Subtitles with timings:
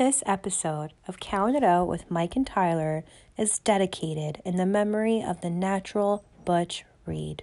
[0.00, 3.04] This episode of Count It Out with Mike and Tyler
[3.36, 7.42] is dedicated in the memory of the natural Butch Reed.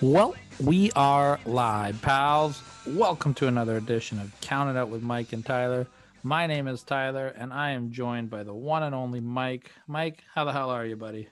[0.00, 2.62] Well, we are live, pals.
[2.86, 5.86] Welcome to another edition of Count It Out with Mike and Tyler.
[6.24, 9.70] My name is Tyler, and I am joined by the one and only Mike.
[9.86, 11.28] Mike, how the hell are you, buddy?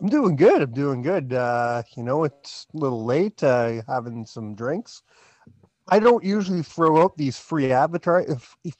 [0.00, 0.62] I'm doing good.
[0.62, 1.32] I'm doing good.
[1.32, 5.02] Uh, you know, it's a little late, uh, having some drinks.
[5.88, 8.26] I don't usually throw out these free avatar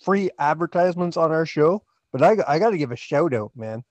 [0.02, 3.84] free advertisements on our show, but I, I got to give a shout out, man.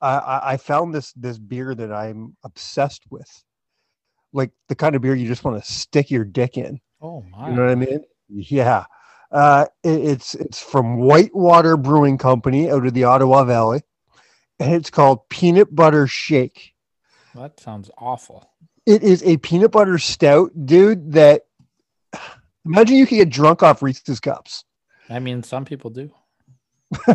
[0.00, 3.42] I, I, I found this this beer that I'm obsessed with
[4.32, 6.80] like the kind of beer you just want to stick your dick in.
[7.00, 7.48] Oh my!
[7.48, 8.04] You know what I mean?
[8.28, 8.84] Yeah.
[9.30, 13.82] Uh, it, it's it's from Whitewater Brewing Company out of the Ottawa Valley,
[14.58, 16.74] and it's called Peanut Butter Shake.
[17.34, 18.50] That sounds awful.
[18.86, 21.12] It is a peanut butter stout, dude.
[21.12, 21.42] That
[22.64, 24.64] imagine you could get drunk off Reese's cups.
[25.08, 26.10] I mean, some people do.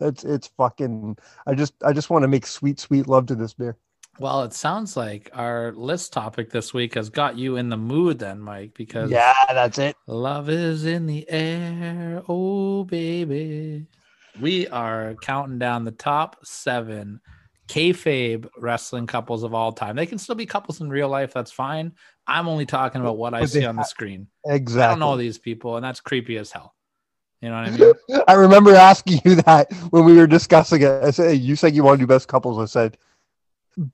[0.00, 1.18] it's it's fucking.
[1.46, 3.76] I just I just want to make sweet sweet love to this beer.
[4.20, 8.18] Well, it sounds like our list topic this week has got you in the mood,
[8.18, 9.96] then, Mike, because yeah, that's it.
[10.06, 13.86] Love is in the air, oh baby.
[14.40, 17.20] We are counting down the top seven
[17.68, 19.94] kayfabe wrestling couples of all time.
[19.94, 21.32] They can still be couples in real life.
[21.32, 21.92] That's fine.
[22.26, 24.26] I'm only talking about what I see on the screen.
[24.46, 24.82] Exactly.
[24.82, 26.74] I don't know these people, and that's creepy as hell.
[27.40, 28.22] You know what I mean?
[28.28, 31.04] I remember asking you that when we were discussing it.
[31.04, 32.98] I said, "You said you want to do best couples." I said,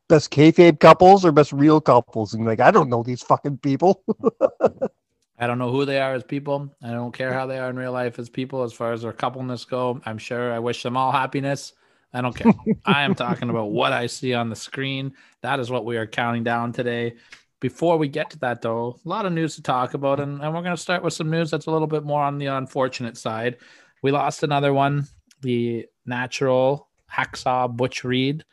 [0.08, 2.34] best kayfabe couples or best real couples?
[2.34, 4.02] And like, I don't know these fucking people.
[5.38, 6.74] I don't know who they are as people.
[6.82, 8.62] I don't care how they are in real life as people.
[8.62, 11.72] As far as their coupleness go, I'm sure I wish them all happiness.
[12.12, 12.52] I don't care.
[12.86, 15.12] I am talking about what I see on the screen.
[15.42, 17.16] That is what we are counting down today.
[17.60, 20.54] Before we get to that, though, a lot of news to talk about, and, and
[20.54, 23.16] we're going to start with some news that's a little bit more on the unfortunate
[23.16, 23.56] side.
[24.02, 25.08] We lost another one,
[25.40, 28.44] the natural hacksaw Butch Reed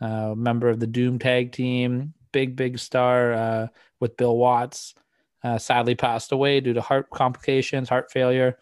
[0.00, 3.66] uh, member of the Doom Tag Team, big big star uh,
[4.00, 4.94] with Bill Watts.
[5.42, 8.58] Uh, sadly passed away due to heart complications, heart failure.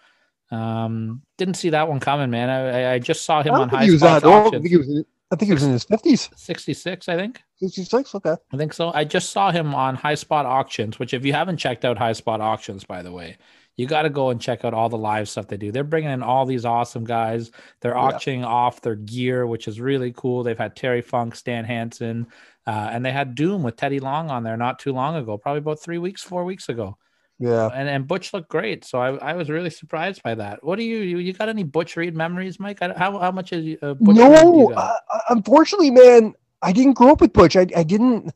[0.50, 2.50] Um, didn't see that one coming, man.
[2.50, 4.54] I, I just saw him on high spot auctions.
[4.54, 6.28] I think, he was, I think he was in his fifties.
[6.34, 7.40] Sixty six, I think.
[7.56, 8.34] Sixty six, okay.
[8.52, 8.92] I think so.
[8.92, 12.12] I just saw him on high spot auctions, which if you haven't checked out high
[12.12, 13.38] spot auctions, by the way,
[13.76, 15.72] you got to go and check out all the live stuff they do.
[15.72, 17.50] They're bringing in all these awesome guys.
[17.80, 18.00] They're yeah.
[18.00, 20.42] auctioning off their gear, which is really cool.
[20.42, 22.26] They've had Terry Funk, Stan Hansen,
[22.66, 25.58] uh, and they had Doom with Teddy Long on there not too long ago, probably
[25.58, 26.98] about three weeks, four weeks ago.
[27.38, 30.62] Yeah, and and Butch looked great, so I, I was really surprised by that.
[30.62, 32.78] What do you you, you got any Butch Reed memories, Mike?
[32.78, 34.72] How how much is uh, Butch no?
[34.76, 34.96] Uh,
[35.28, 37.56] unfortunately, man, I didn't grow up with Butch.
[37.56, 38.32] I I didn't.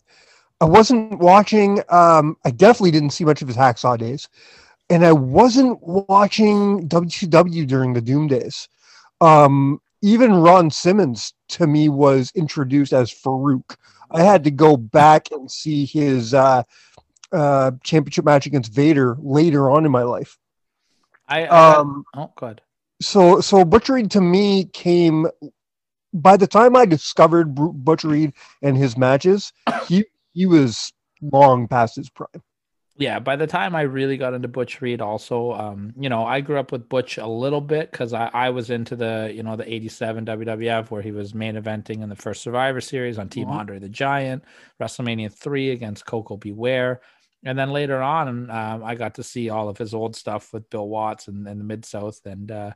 [0.61, 1.83] I wasn't watching.
[1.89, 4.29] Um, I definitely didn't see much of his hacksaw days
[4.91, 8.69] and I wasn't watching WCW during the Doom days.
[9.21, 13.77] Um, even Ron Simmons to me was introduced as Farouk.
[14.11, 16.63] I had to go back and see his uh,
[17.33, 20.39] uh, championship match against Vader later on in my life.
[21.29, 22.61] I, I um, oh good.
[23.03, 25.27] So so Butch Reed to me came
[26.15, 28.33] by the time I discovered Butch Reed
[28.63, 29.53] and his matches,
[29.89, 32.29] he he was long past his prime
[32.99, 36.41] yeah, by the time I really got into Butch Reed, also, um, you know, I
[36.41, 39.55] grew up with Butch a little bit because I, I was into the, you know,
[39.55, 43.49] the 87 WWF where he was main eventing in the first Survivor Series on Team
[43.49, 43.59] mm-hmm.
[43.59, 44.45] Andre the Giant,
[44.81, 46.53] WrestleMania 3 against Koko B.
[46.53, 47.03] Ware.
[47.45, 50.71] And then later on, um, I got to see all of his old stuff with
[50.71, 52.21] Bill Watts and, and the Mid South.
[52.25, 52.73] And, uh,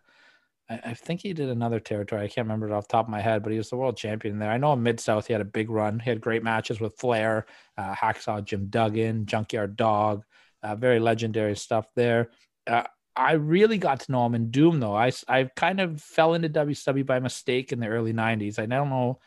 [0.71, 2.23] I, I, think he did another territory.
[2.23, 3.97] I can't remember it off the top of my head, but he was the world
[3.97, 4.51] champion there.
[4.51, 5.99] I know in Mid South he had a big run.
[5.99, 10.25] He had great matches with Flair, uh, Hacksaw Jim Duggan, Junkyard Dog,
[10.63, 12.31] uh, very legendary stuff there.
[12.67, 12.85] Uh,
[13.17, 14.97] I really got to know him in Doom though.
[14.97, 18.59] I I kind of fell into WCW by mistake in the early '90s.
[18.59, 19.19] I don't know,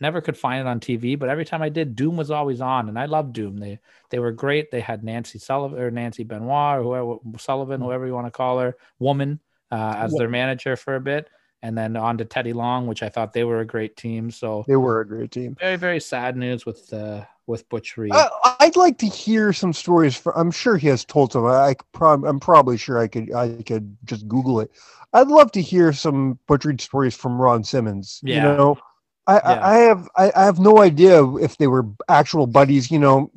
[0.00, 2.88] never could find it on TV, but every time I did, Doom was always on,
[2.88, 3.56] and I loved Doom.
[3.58, 3.80] They
[4.10, 4.70] they were great.
[4.70, 7.84] They had Nancy Sullivan or Nancy Benoit or whoever Sullivan, mm.
[7.84, 9.40] whoever you want to call her, woman
[9.74, 11.28] uh, as their manager for a bit,
[11.62, 14.30] and then on to Teddy Long, which I thought they were a great team.
[14.30, 15.56] So they were a great team.
[15.58, 18.12] Very very sad news with uh, with Butch Reed.
[18.14, 18.28] Uh,
[18.60, 20.16] I'd like to hear some stories.
[20.16, 21.44] For, I'm sure he has told some.
[21.46, 24.70] I prob- I'm probably sure I could I could just Google it.
[25.12, 28.20] I'd love to hear some Butch Reed stories from Ron Simmons.
[28.22, 28.36] Yeah.
[28.36, 28.78] You know,
[29.26, 29.40] I, yeah.
[29.42, 32.90] I, I have I, I, have no idea if they were actual buddies.
[32.90, 33.32] You know,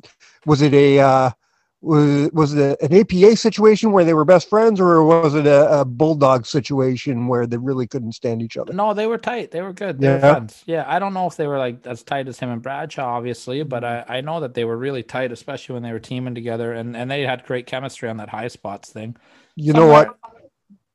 [0.46, 1.30] was it a uh,
[1.80, 5.80] was was it an APA situation where they were best friends, or was it a,
[5.80, 8.72] a bulldog situation where they really couldn't stand each other?
[8.72, 9.52] No, they were tight.
[9.52, 10.00] They were good.
[10.00, 10.20] They were Yeah.
[10.20, 10.62] friends.
[10.66, 13.62] Yeah, I don't know if they were like as tight as him and Bradshaw, obviously,
[13.62, 16.72] but I, I know that they were really tight, especially when they were teaming together,
[16.72, 19.16] and and they had great chemistry on that high spots thing.
[19.54, 20.16] You know what?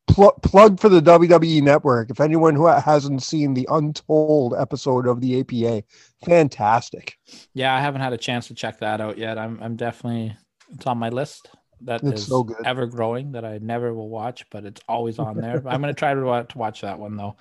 [0.07, 2.11] Pl- plug for the WWE Network.
[2.11, 5.83] If anyone who hasn't seen the Untold episode of the APA,
[6.25, 7.17] fantastic.
[7.53, 9.37] Yeah, I haven't had a chance to check that out yet.
[9.39, 10.35] I'm I'm definitely
[10.73, 11.49] it's on my list.
[11.81, 12.65] That It's is so good.
[12.65, 15.55] ever growing that I never will watch, but it's always on there.
[15.67, 17.35] I'm gonna try to, watch that one though.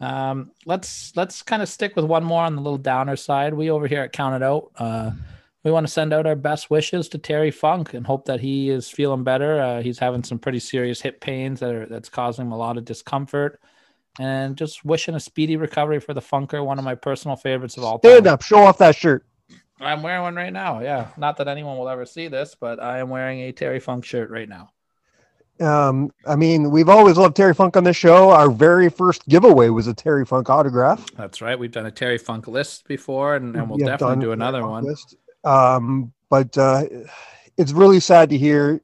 [0.00, 3.54] Um, let's let's kind of stick with one more on the little downer side.
[3.54, 5.10] We over here at Count It Out, uh,
[5.64, 8.70] we want to send out our best wishes to Terry Funk and hope that he
[8.70, 9.60] is feeling better.
[9.60, 12.78] Uh, he's having some pretty serious hip pains that are that's causing him a lot
[12.78, 13.60] of discomfort,
[14.18, 17.84] and just wishing a speedy recovery for the Funker, one of my personal favorites of
[17.84, 18.12] all time.
[18.12, 19.24] Stand up, show off that shirt.
[19.80, 20.80] I'm wearing one right now.
[20.80, 21.08] Yeah.
[21.16, 24.30] Not that anyone will ever see this, but I am wearing a Terry Funk shirt
[24.30, 24.70] right now.
[25.60, 28.30] Um, I mean, we've always loved Terry Funk on this show.
[28.30, 31.04] Our very first giveaway was a Terry Funk autograph.
[31.16, 31.58] That's right.
[31.58, 34.84] We've done a Terry Funk list before, and, and we'll We definitely do another one.
[34.84, 35.16] list.
[35.44, 36.84] Um, but uh,
[37.56, 38.80] it's really sad to hear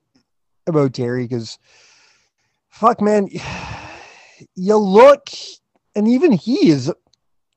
[0.66, 1.58] about Terry because,
[2.70, 3.28] fuck, man,
[4.56, 5.28] you look,
[5.94, 6.92] and even he is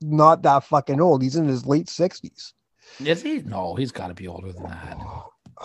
[0.01, 1.23] not that fucking old.
[1.23, 2.53] He's in his late sixties.
[3.03, 3.39] Is he?
[3.39, 4.97] No, he's got to be older than that.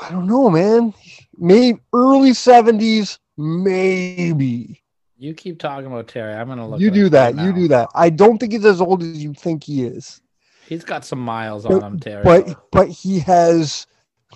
[0.00, 0.94] I don't know, man.
[1.37, 4.82] Maybe early seventies, maybe.
[5.19, 6.34] You keep talking about Terry.
[6.34, 6.81] I'm gonna look.
[6.81, 7.34] you it do that.
[7.34, 7.88] right you do that.
[7.94, 10.20] I don't think he's as old as you think he is.
[10.69, 12.25] He's got some miles But- on him, Terry.
[12.25, 13.87] but but he has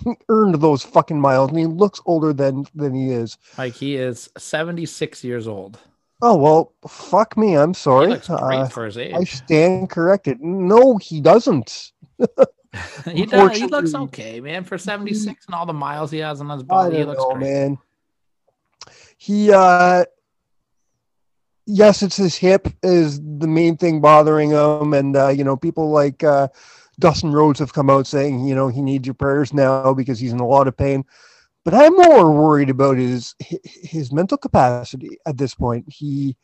[0.29, 4.29] earned those fucking miles and he looks older than than he is like he is
[4.37, 5.79] 76 years old.
[6.21, 9.15] oh well fuck me i'm He sorry looks great Uh, for his age.
[9.15, 11.91] i stand corrected no he doesn't
[13.11, 13.57] he does.
[13.57, 14.63] He looks okay, man.
[14.63, 17.41] For 76 and all the miles he has on his body, he looks know great.
[17.41, 17.77] man
[19.17, 20.05] he uh
[21.65, 25.89] yes it's his hip is the main thing bothering him and uh you know people
[25.89, 26.47] like uh
[26.99, 30.31] dustin rhodes have come out saying you know he needs your prayers now because he's
[30.31, 31.03] in a lot of pain
[31.65, 36.37] but i'm more worried about his his mental capacity at this point he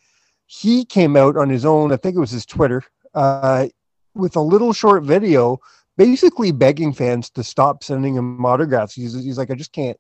[0.46, 2.84] he came out on his own i think it was his twitter
[3.14, 3.68] uh
[4.16, 5.60] with a little short video
[5.98, 8.94] basically begging fans to stop sending him autographs.
[8.94, 9.98] He's, he's like i just can't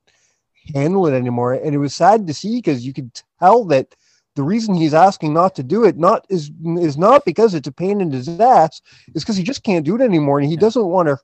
[0.74, 1.54] handle it anymore.
[1.54, 3.95] And it was sad to see because you could tell that
[4.36, 7.72] the reason he's asking not to do it not is is not because it's a
[7.72, 8.81] pain in his ass
[9.13, 10.62] is because he just can't do it anymore and he Yeah.
[10.62, 11.18] doesn't want to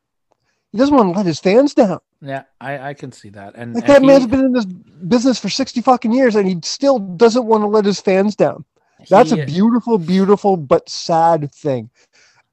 [0.71, 1.99] he doesn't want to let his fans down.
[2.21, 3.55] Yeah, I, I can see that.
[3.55, 6.47] And, like and that he- man's been in this business for 60 fucking years and
[6.47, 8.65] he still doesn't want to let his fans down.
[9.09, 11.89] That's he- a beautiful beautiful but sad thing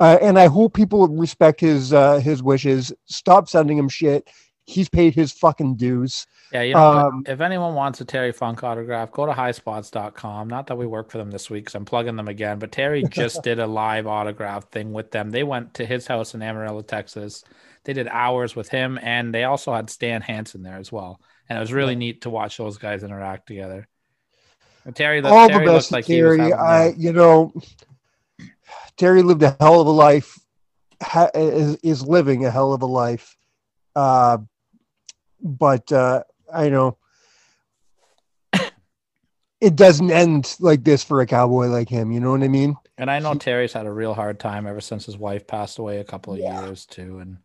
[0.01, 4.29] uh, and i hope people respect his uh his wishes stop sending him shit
[4.65, 6.81] he's paid his fucking dues Yeah, you know.
[6.81, 10.49] Um, if anyone wants a Terry Funk autograph, go to highspots.com.
[10.49, 13.03] Not that we work for them this week, because I'm plugging them again, but Terry
[13.11, 15.31] just did a live autograph thing with them.
[15.31, 17.43] They went to his house in Amarillo, Texas.
[17.85, 21.21] They did hours with him, and they also had Stan Hansen there as well.
[21.49, 23.89] And it was really neat to watch those guys interact together.
[24.85, 26.53] And Terry, look- all Terry the best like to he was Terry.
[26.53, 27.53] I, you know,
[28.97, 30.39] Terry lived a hell of a life.
[31.03, 33.37] Ha, is, is living a hell of a life.
[33.95, 34.39] Uh,
[35.41, 36.23] but uh,
[36.53, 36.97] I know
[39.61, 42.13] it doesn't end like this for a cowboy like him.
[42.13, 42.77] You know what I mean?
[42.99, 45.99] And I know Terry's had a real hard time ever since his wife passed away
[45.99, 46.63] a couple of Yeah.
[46.63, 47.19] years too.
[47.19, 47.39] And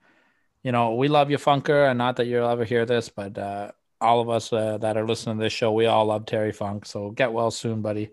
[0.63, 3.71] you know, we love you, Funker, and not that you'll ever hear this, but uh,
[3.99, 6.85] all of us uh, that are listening to this show, we all love Terry Funk.
[6.85, 8.11] So get well soon, buddy.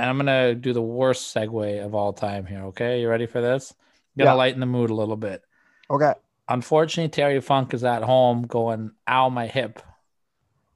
[0.00, 2.64] And I'm gonna do the worst segue of all time here.
[2.68, 3.74] Okay, you ready for this?
[4.16, 4.34] Gonna Yeah.
[4.34, 5.44] lighten the mood a little bit.
[5.90, 6.14] Okay.
[6.48, 9.82] Unfortunately, Terry Funk is at home going, "Ow, my hip."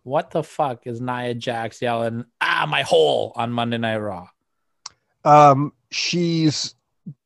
[0.02, 4.28] What the fuck is Nia Jax yelling, "Ah, my hole" on Monday Night Raw?
[5.24, 6.74] Um, she's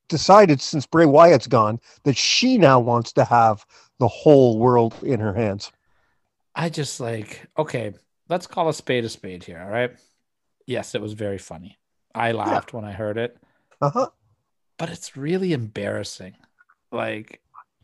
[0.07, 3.67] decided since Bray Wyatt's gone that she now wants to have
[3.99, 5.73] the whole world in her hands.
[6.55, 7.93] I just like, okay,
[8.29, 9.61] let's call a spade a spade here.
[9.61, 9.99] All right.
[10.65, 11.77] Yes, it was very funny.
[12.15, 13.37] I laughed when I heard it,
[13.81, 14.09] Uh huh.
[14.79, 16.35] but it's really embarrassing.
[16.91, 17.41] Like,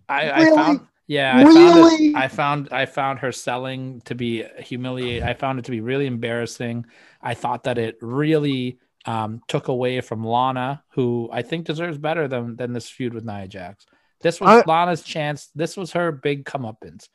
[0.08, 2.16] I, I found, yeah, I found it.
[2.16, 5.22] I found, I found her selling to be humiliate.
[5.22, 6.86] I found it to be really embarrassing.
[7.22, 12.26] I thought that it really um, took away from Lana, who I think deserves better
[12.28, 13.84] than than this feud with Nia Jax.
[14.22, 15.50] This was I- Lana's chance.
[15.54, 17.08] This was her big comeuppance.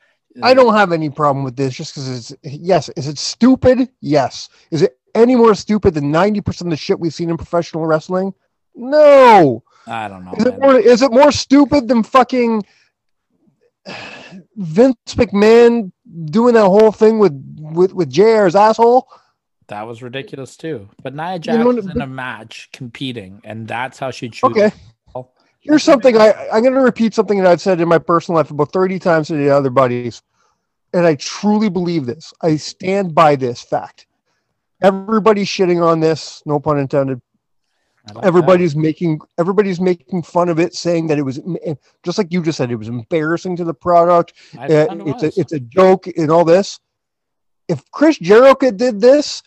[0.44, 2.88] I don't have any problem with this just because it's yes.
[2.90, 3.88] Is it stupid?
[4.00, 4.48] Yes.
[4.70, 8.34] Is it any more stupid than 90% of the shit we've seen in professional wrestling?
[8.74, 9.62] No.
[9.86, 10.34] I don't know.
[10.36, 12.62] Is it more is it more stupid than fucking
[14.56, 15.90] Vince McMahon
[16.26, 19.08] doing that whole thing with with with JR's asshole.
[19.68, 20.88] That was ridiculous too.
[21.02, 24.56] But Nia Jax know, is in a match competing, and that's how she chooses.
[24.56, 24.76] Okay.
[25.60, 28.50] Here's something I, I'm going to repeat something that I've said in my personal life
[28.50, 30.22] about 30 times to the other buddies.
[30.94, 32.32] And I truly believe this.
[32.40, 34.06] I stand by this fact.
[34.82, 37.20] Everybody's shitting on this, no pun intended.
[38.14, 41.38] Like Everybody's making everybody's making fun of it, saying that it was
[42.02, 44.32] just like you just said, it was embarrassing to the product.
[44.58, 46.80] Uh, it it's a it's a joke and all this.
[47.68, 49.42] If Chris Jericho did this,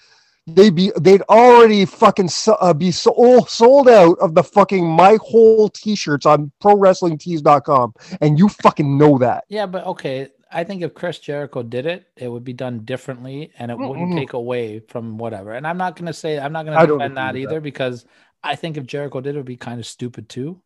[0.47, 5.17] they'd be they'd already fucking so- uh, be sold sold out of the fucking my
[5.21, 9.45] whole t-shirts on prowrestlingtees.com and you fucking know that.
[9.49, 10.29] Yeah, but okay.
[10.53, 14.17] I think if Chris Jericho did it, it would be done differently and it wouldn't
[14.17, 15.51] take away from whatever.
[15.53, 18.05] And I'm not going to say, I'm not gonna defend that either because
[18.43, 20.61] I think if Jericho did it, it would be kind of stupid too.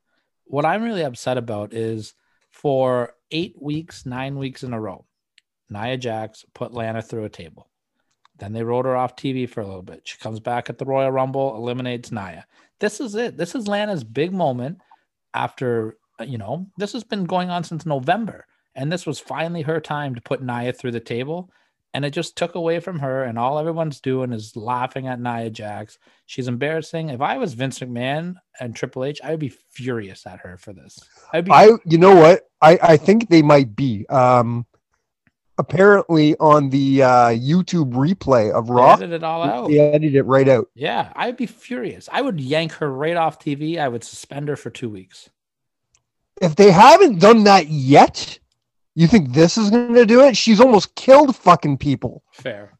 [0.45, 2.13] What I'm really upset about is
[2.49, 5.05] for eight weeks, nine weeks in a row,
[5.69, 7.67] Nia Jax put Lana through a table.
[8.37, 10.01] Then they wrote her off TV for a little bit.
[10.03, 12.45] She comes back at the Royal Rumble, eliminates Nia.
[12.79, 13.37] This is it.
[13.37, 14.79] This is Lana's big moment
[15.33, 18.45] after, you know, this has been going on since November.
[18.77, 21.49] And this was finally her time to put Nia through the table.
[21.93, 23.23] And it just took away from her.
[23.23, 25.97] And all everyone's doing is laughing at Nia Jax.
[26.27, 27.09] She's embarrassing.
[27.09, 30.73] If I was Vince McMahon and Triple H, I would be furious at her for
[30.73, 30.99] this.
[31.33, 32.43] I'd be I you know what?
[32.61, 34.67] I I think they might be um
[35.57, 38.93] apparently on the uh YouTube replay of they Raw.
[38.93, 39.69] edited it all out.
[39.69, 40.69] They edited it right out.
[40.75, 42.07] Yeah, I'd be furious.
[42.11, 43.79] I would yank her right off TV.
[43.79, 45.31] I would suspend her for two weeks.
[46.39, 48.37] If they haven't done that yet,
[49.01, 50.35] you think this is going to do it?
[50.37, 52.23] She's almost killed fucking people.
[52.31, 52.73] Fair.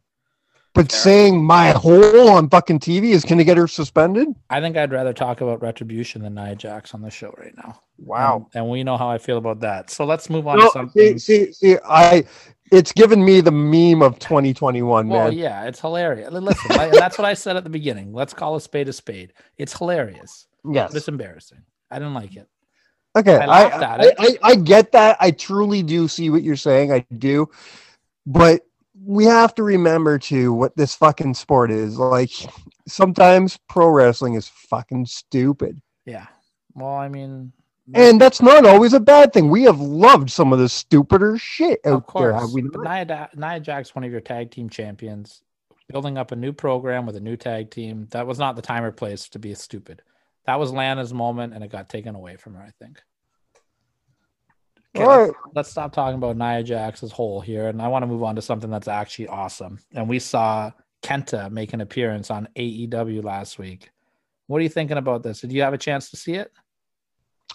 [0.73, 0.99] But Fair.
[0.99, 4.27] saying my hole on fucking TV is going to get her suspended?
[4.49, 7.81] I think I'd rather talk about retribution than Nia Jax on the show right now.
[7.97, 8.47] Wow.
[8.53, 9.89] And, and we know how I feel about that.
[9.89, 11.17] So let's move on No, to something.
[11.17, 12.25] see, see, see, I
[12.71, 15.33] it's given me the meme of 2021, well, man.
[15.37, 16.31] yeah, it's hilarious.
[16.31, 18.13] Listen, and that's what I said at the beginning.
[18.13, 19.33] Let's call a spade a spade.
[19.57, 20.89] It's hilarious, Yes.
[20.91, 21.63] but it's embarrassing.
[21.89, 22.47] I didn't like it.
[23.17, 24.37] Okay, I I, I.
[24.43, 25.17] I, get that.
[25.19, 26.91] I truly do see what you're saying.
[26.91, 27.49] I do.
[28.27, 28.61] But
[29.03, 31.97] we have to remember too what this fucking sport is.
[31.97, 32.31] Like
[32.87, 35.81] sometimes pro wrestling is fucking stupid.
[36.05, 36.27] Yeah.
[36.75, 37.53] Well, I mean,
[37.93, 39.49] And that's not always a bad thing.
[39.49, 43.07] We have loved some of the stupider shit out of course, there, have we not?
[43.07, 45.41] Nia, Nia Jax, one of your tag team champions,
[45.89, 48.07] building up a new program with a new tag team.
[48.11, 50.01] That was not the time or place to be stupid.
[50.47, 52.61] That was Lana's moment, and it got taken away from her.
[52.61, 53.01] I think.
[54.95, 58.23] Okay, let's, let's stop talking about Nia Jax's hole here, and I want to move
[58.23, 59.79] on to something that's actually awesome.
[59.93, 60.71] And we saw
[61.03, 63.91] Kenta make an appearance on AEW last week.
[64.47, 65.41] What are you thinking about this?
[65.41, 66.51] Did you have a chance to see it?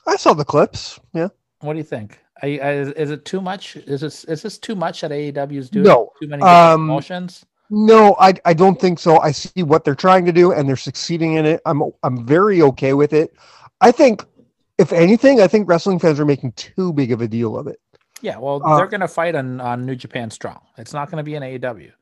[0.06, 1.00] I saw the clips.
[1.14, 1.28] Yeah.
[1.60, 2.18] What do you think?
[2.42, 3.76] Are you, is, is it too much?
[3.76, 5.86] Is this is this too much that AEW is doing?
[5.86, 6.10] No.
[6.20, 7.44] Too many Um, promotions?
[7.74, 9.18] No, I I don't think so.
[9.18, 11.62] I see what they're trying to do and they're succeeding in it.
[11.64, 13.34] I'm I'm very okay with it.
[13.80, 14.22] I think
[14.76, 17.80] if anything, I think wrestling fans are making too big of a deal of it.
[18.20, 20.60] Yeah, well, uh, they're going to fight on, on New Japan Strong.
[20.76, 21.92] It's not going to be an AEW.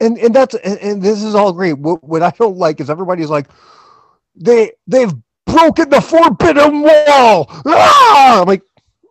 [0.00, 1.78] And and that's and, and this is all great.
[1.78, 3.46] What what I don't like is everybody's like
[4.34, 5.12] they they've
[5.46, 7.46] broken the forbidden wall.
[7.64, 8.40] Ah!
[8.40, 8.62] I'm like,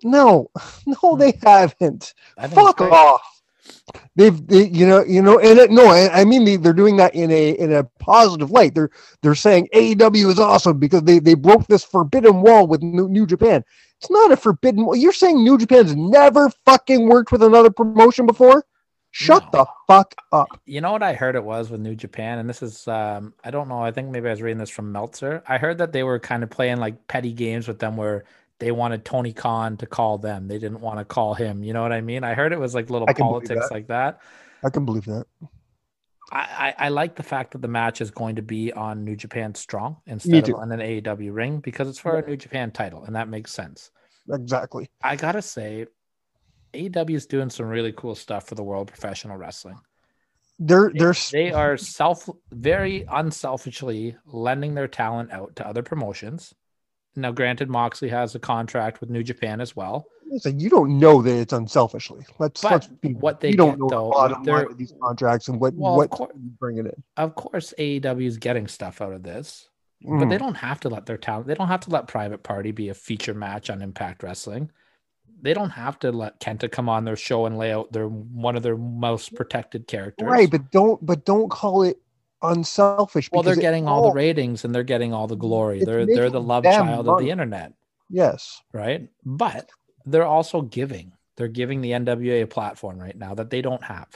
[0.03, 0.51] no,
[0.85, 2.13] no, they haven't.
[2.37, 3.30] Think it's Fuck off.
[4.15, 6.97] They've, they, you know, you know, and it, no, I, I mean they, they're doing
[6.97, 8.75] that in a in a positive light.
[8.75, 8.89] They're
[9.21, 13.25] they're saying AEW is awesome because they they broke this forbidden wall with New, New
[13.25, 13.63] Japan.
[13.99, 14.95] It's not a forbidden wall.
[14.95, 18.65] You're saying New Japan's never fucking worked with another promotion before?
[19.13, 19.59] Shut No.
[19.59, 20.47] the fuck up.
[20.65, 23.51] You know what I heard it was with New Japan, and this is um, I
[23.51, 23.81] don't know.
[23.81, 25.43] I think maybe I was reading this from Meltzer.
[25.47, 28.23] I heard that they were kind of playing like petty games with them, where
[28.61, 30.47] they wanted Tony Khan to call them.
[30.47, 31.63] They didn't want to call him.
[31.63, 32.23] You know what I mean?
[32.23, 33.73] I heard it was like little I can believe politics that.
[33.73, 34.21] like that.
[34.63, 35.25] I can believe that.
[36.31, 39.15] I, I, I like the fact that the match is going to be on New
[39.15, 43.03] Japan Strong instead of on an AEW ring because it's for a New Japan title,
[43.03, 43.89] and that makes sense.
[44.31, 44.91] Exactly.
[45.01, 45.87] I gotta say,
[46.75, 49.79] AEW is doing some really cool stuff for the world professional wrestling.
[50.59, 56.53] They're they're They are self very unselfishly lending their talent out to other promotions.
[57.15, 60.07] Now, granted, Moxley has a contract with New Japan as well.
[60.27, 62.25] listen, you don't know that it's unselfishly.
[62.39, 64.77] Let's But let's be what they you don't get, know though, the bottom line of
[64.77, 67.03] these contracts and what Well, what bringing in.
[67.17, 69.67] Of course, AEW is getting stuff out of this,
[70.01, 70.29] but Mm.
[70.29, 71.47] they don't have to let their talent.
[71.47, 74.71] They don't have to let Private Party be a feature match on Impact Wrestling.
[75.41, 78.55] They don't have to let Kenta come on their show and lay out their one
[78.55, 80.27] of their most protected characters.
[80.29, 81.97] Right, but don't but don't call it
[82.41, 83.29] unselfish.
[83.31, 85.83] well, they're it getting all the ratings and they're getting all the glory.
[85.83, 87.73] They're they're the love child of the internet,
[88.09, 88.61] Yes.
[88.73, 89.07] right?
[89.25, 89.69] But
[90.05, 91.13] they're also giving.
[91.37, 94.07] They're giving the NWA a platform right now that they don't have.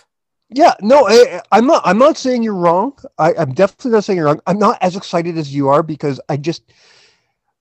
[0.50, 1.82] Yeah, no, I, I'm not.
[1.86, 2.98] I'm not saying you're wrong.
[3.18, 4.42] I, I'm definitely not saying you're wrong.
[4.46, 6.72] I'm not as excited as you are because I just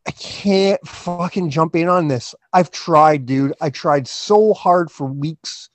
[0.06, 2.34] I can't fucking jump in on this.
[2.52, 3.54] I've tried, dude.
[3.62, 5.70] I tried so hard for weeks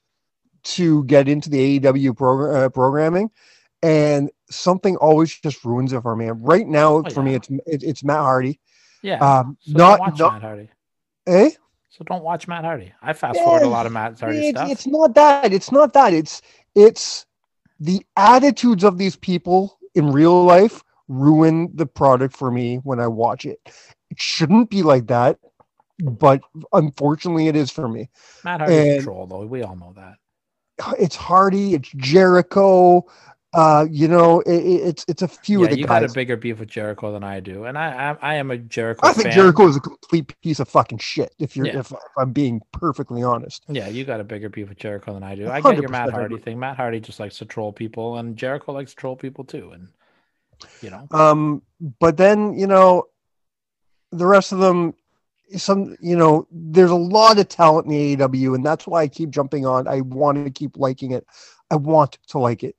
[0.65, 3.31] to get into the AEW progr- uh, programming,
[3.81, 6.29] and something always just ruins it for me.
[6.29, 8.59] Right now, Oh, for me, it's it, it's Matt Hardy.
[9.01, 9.17] Yeah.
[9.19, 10.69] Um, so not don't watch not Matt Hardy.
[11.27, 11.50] eh?
[11.89, 12.93] So don't watch Matt Hardy.
[13.01, 14.69] I fast forward a lot of Matt Hardy it's, stuff.
[14.71, 15.53] it's not that.
[15.53, 16.13] It's not that.
[16.13, 16.41] It's
[16.75, 17.25] it's
[17.79, 23.07] the attitudes of these people in real life ruin the product for me when I
[23.07, 23.59] watch it.
[24.12, 25.39] It shouldn't be like that,
[26.00, 26.41] but
[26.74, 28.09] unfortunately, it is for me.
[28.43, 29.45] Matt Hardy's a and- troll, though.
[29.45, 30.15] We all know that.
[31.00, 31.74] It's Hardy.
[31.74, 33.05] It's Jericho.
[33.51, 36.08] Uh, you know, it, it- it's it's a few yeah, of the you got a
[36.10, 39.08] bigger beef with Jericho than I do, and I I, I am a Jericho.
[39.08, 39.34] I think fan.
[39.34, 41.34] Jericho is a complete piece of fucking shit.
[41.39, 41.79] If you're Yeah.
[41.79, 43.63] if, if I'm being perfectly honest.
[43.68, 45.50] Yeah, you got a bigger beef with Jericho than I do.
[45.50, 46.60] I get your Matt Hardy thing.
[46.60, 49.72] Matt Hardy just likes to troll people, and Jericho likes to troll people too.
[49.72, 49.88] And
[50.84, 51.63] you know, Um,
[52.00, 53.06] but then you know,
[54.12, 54.94] the rest of them,
[55.58, 59.08] some you know, there's a lot of talent in the AEW, and that's why I
[59.08, 59.88] keep jumping on.
[59.88, 61.25] I want to keep liking it.
[61.72, 62.75] I want to like it.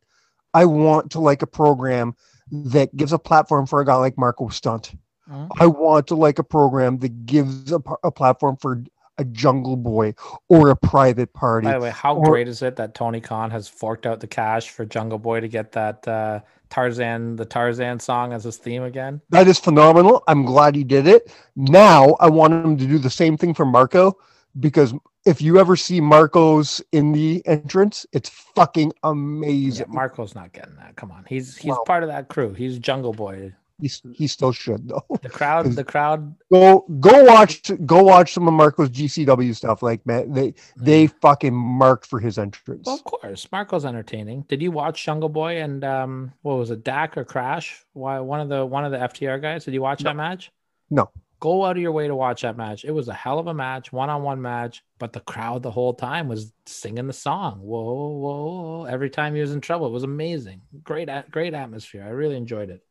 [0.55, 2.15] I want to like a program
[2.51, 4.95] that gives a platform for a guy like Marko Stunt.
[5.31, 5.49] Mhm.
[5.59, 8.83] I want to like a program that gives a platform for
[9.19, 10.15] a Jungle Boy
[10.49, 11.67] or a Private Party.
[11.67, 14.27] by the way, how or- great is it that Tony Khan has forked out the
[14.27, 16.41] cash for Jungle Boy to get that uh,
[16.71, 19.21] Tarzan, the Tarzan song as his theme again?
[19.31, 20.23] That is phenomenal.
[20.27, 21.33] I'm glad he did it.
[21.55, 24.17] Now I want him to do the same thing for Marko
[24.59, 24.95] because
[25.27, 29.87] if you ever see Marko's in the entrance, it's fucking Yeah, amazing.
[29.87, 30.97] Marko's not getting that.
[30.97, 32.55] Come on, he's he's part of that crew.
[32.55, 33.55] He's Jungle Boy.
[33.81, 35.05] He's, he still should though.
[35.23, 36.35] The crowd, the crowd.
[36.53, 39.83] Go go watch go watch some of Marko's GCW stuff.
[39.83, 42.87] Like man, they they fucking marked for his entrance.
[42.87, 44.43] Well, of course, Marko's entertaining.
[44.49, 47.85] Did you watch Jungle Boy and um, what was it, Dax or Cash?
[47.95, 49.65] Why one of the one of the FTR guys?
[49.65, 50.51] Did you watch that match?
[50.91, 51.11] No.
[51.41, 52.85] Go out of your way to watch that match.
[52.85, 54.85] It was a hell of a match, one on one match.
[54.99, 57.61] But the crowd the whole time was singing the song.
[57.61, 58.85] Whoa, whoa, whoa!
[58.85, 60.61] Every time he was in trouble, it was amazing.
[60.85, 62.05] Great, great atmosphere.
[62.05, 62.85] I really enjoyed it.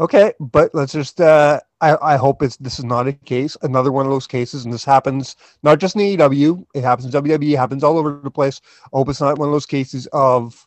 [0.00, 3.90] Okay, but let's just uh I, I hope it's this is not a case, another
[3.90, 7.56] one of those cases, and this happens not just in AEW, it happens in WWE,
[7.56, 8.60] happens all over the place.
[8.86, 10.66] I hope it's not one of those cases of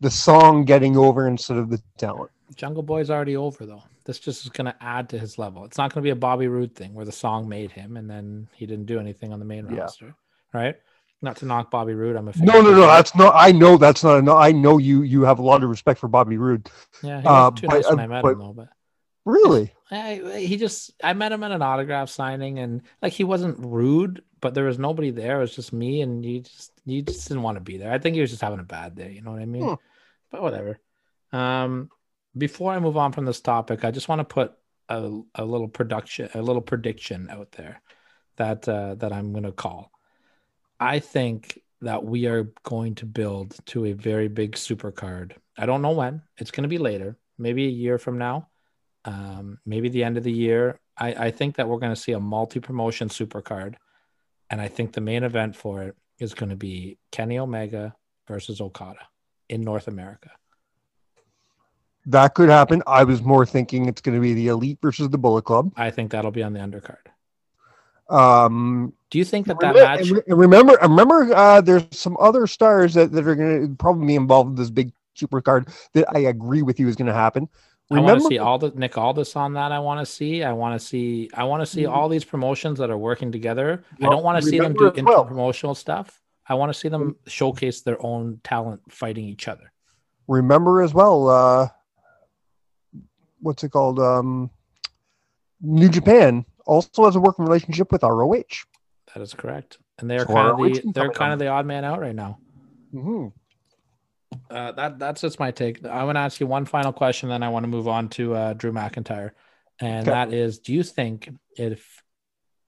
[0.00, 2.30] the song getting over instead of the talent.
[2.58, 3.84] Jungle Boy's already over though.
[4.04, 5.64] This just is going to add to his level.
[5.64, 8.10] It's not going to be a Bobby Roode thing where the song made him and
[8.10, 9.80] then he didn't do anything on the main Yeah.
[9.82, 10.14] roster,
[10.52, 10.76] right?
[11.22, 12.16] Not to knock Bobby Roode.
[12.16, 12.46] I'm a fan.
[12.46, 15.38] No, no, no, that's not I know that's not no, I know you you have
[15.38, 16.68] a lot of respect for Bobby Roode.
[17.02, 17.20] yeah.
[17.22, 18.68] He uh, was too but- when uh, I met but- him though, but.
[19.24, 19.74] Really?
[19.90, 24.22] I, he just I met him at an autograph signing and like he wasn't rude,
[24.40, 25.36] but there was nobody there.
[25.36, 27.92] It was just me and you just you just didn't want to be there.
[27.92, 29.62] I think he was just having a bad day, you know what I mean?
[29.68, 29.74] Hmm.
[30.30, 30.78] But whatever.
[31.32, 31.90] Um
[32.36, 34.52] before I move on from this topic, I just want to put
[34.88, 37.82] a, a little production a little prediction out there
[38.36, 39.90] that uh that I'm gonna call.
[40.80, 45.34] I think that we are going to build to a very big super card.
[45.56, 46.22] I don't know when.
[46.38, 48.48] It's gonna be later, maybe a year from now
[49.08, 50.78] um, maybe the end of the year.
[50.96, 53.76] I, I think that we're going to see a multi promotion supercard.
[54.50, 57.94] And I think the main event for it is going to be Kenny Omega
[58.26, 59.06] versus Okada
[59.48, 60.30] in North America.
[62.08, 62.82] That could happen.
[62.86, 65.72] I was more thinking it's gonna be the elite versus the bullet club.
[65.76, 67.04] I think that'll be on the undercard.
[68.12, 70.10] Um Do you think that that Remem- match?
[70.26, 74.14] and remember, remember, uh, there's some other stars that, that are going to probably be
[74.16, 77.48] involved in this big super card that I agree with you is going to happen.
[77.90, 79.72] I want Remember, to see all the Nick Aldis on that.
[79.72, 80.42] I want to see.
[80.42, 81.30] I want to see.
[81.34, 81.90] I want to see Mhm.
[81.90, 83.82] all these promotions that are working together.
[84.00, 86.20] I don't want to see them do remember well- inter-promotional stuff.
[86.46, 89.72] I want to see them showcase their own talent fighting each other.
[90.30, 91.28] remember as well.
[91.30, 91.68] Uh,
[93.40, 93.98] what's it called?
[93.98, 94.50] Um,
[95.60, 98.64] New Japan also has a working relationship with ROH.
[99.14, 99.78] That is correct.
[99.98, 102.14] And they're So kind of the they're kind on of the odd man out right
[102.14, 102.38] now.
[102.94, 103.32] Mhm.
[104.50, 105.84] Uh, that that's just my take.
[105.84, 108.34] I want to ask you one final question, then I want to move on to
[108.34, 109.32] uh, Drew McIntyre,
[109.80, 110.10] and Okay.
[110.10, 112.02] that is: Do you think if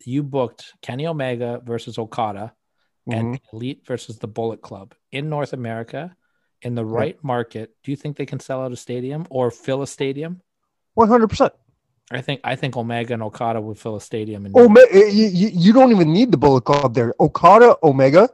[0.05, 2.55] you booked Kenny Omega versus Okada
[3.11, 3.33] and Mhm.
[3.35, 6.17] the Elite versus the Bullet Club in North America
[6.63, 9.83] in the right market, do you think they can sell out a stadium or fill
[9.83, 10.43] a stadium?
[10.99, 11.51] 100%.
[12.13, 14.45] I think I think Omega and Okada would fill a stadium.
[14.45, 17.15] In Ome- eh, you, you you don't even need the Bullet Club there.
[17.21, 18.29] Okada, Omega,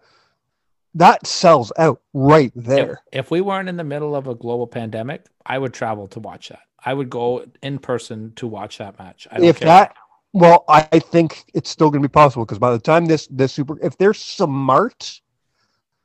[0.94, 3.02] that sells out right there.
[3.12, 6.48] if we weren't in the middle of a global pandemic, I would travel to watch
[6.48, 6.60] that.
[6.82, 9.28] I would go in person to watch that match.
[9.30, 9.66] I don't If care.
[9.66, 9.94] that,
[10.32, 13.26] Well, I I think it's still going to be possible because by the time this
[13.26, 15.20] this super, if they're smart,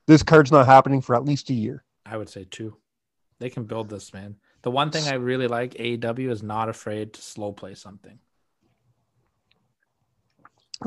[0.07, 1.85] this card's not happening for at least a year.
[2.05, 2.75] I would say two.
[3.39, 4.35] They can build this, man.
[4.63, 8.19] The one thing I really like, AEW is not afraid to slow play something.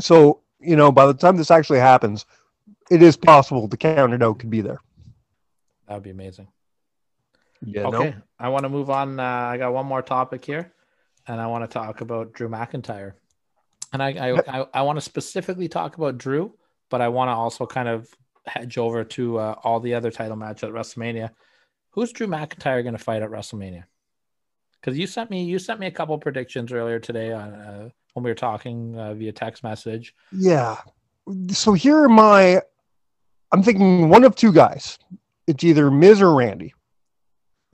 [0.00, 2.26] So you know, by the time this actually happens,
[2.90, 4.80] it is possible the counter note could be there.
[5.86, 6.48] That would be amazing.
[7.62, 7.86] Yeah.
[7.86, 9.20] Okay, I want to move on.
[9.20, 10.72] Uh, I got one more topic here,
[11.26, 13.12] and I want to talk about Drew McIntyre.
[13.92, 16.54] And I I, I, I want to specifically talk about Drew,
[16.90, 18.08] but I want to also kind of
[18.46, 21.30] hedge over to uh, all the other title match at WrestleMania.
[21.94, 23.84] Who's Drew McIntyre going to fight at WrestleMania?
[24.80, 28.24] Because you sent me you sent me a couple predictions earlier today on uh, when
[28.24, 30.12] we were talking uh, via text message.
[30.32, 30.76] Yeah.
[31.50, 32.60] So here are my.
[33.52, 34.98] I'm thinking one of two guys.
[35.46, 36.74] It's either Miz or Randy.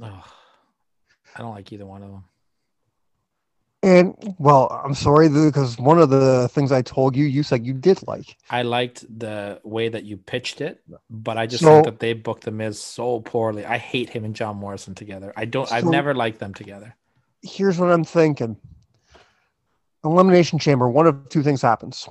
[0.02, 0.24] Oh,
[1.34, 2.24] I don't like either one of them.
[3.82, 7.72] And well, I'm sorry because one of the things I told you, you said you
[7.72, 8.36] did like.
[8.50, 12.12] I liked the way that you pitched it, but I just So- think that they
[12.12, 13.64] booked the Miz so poorly.
[13.64, 15.32] I hate him and John Morrison together.
[15.34, 15.70] I don't.
[15.72, 16.94] I've never liked them together.
[17.42, 18.58] Here's what I'm thinking.
[20.04, 20.88] Elimination Chamber.
[20.88, 22.06] One of two things happens.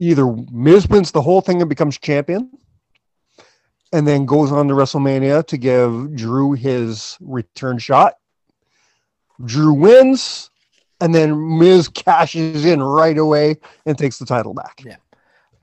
[0.00, 2.50] Either Miz wins the whole thing and becomes champion,
[3.92, 8.14] and then goes on to WrestleMania to give Drew his return shot.
[9.44, 10.50] Drew wins,
[11.00, 14.82] and then Miz cashes in right away and takes the title back.
[14.84, 14.96] Yeah.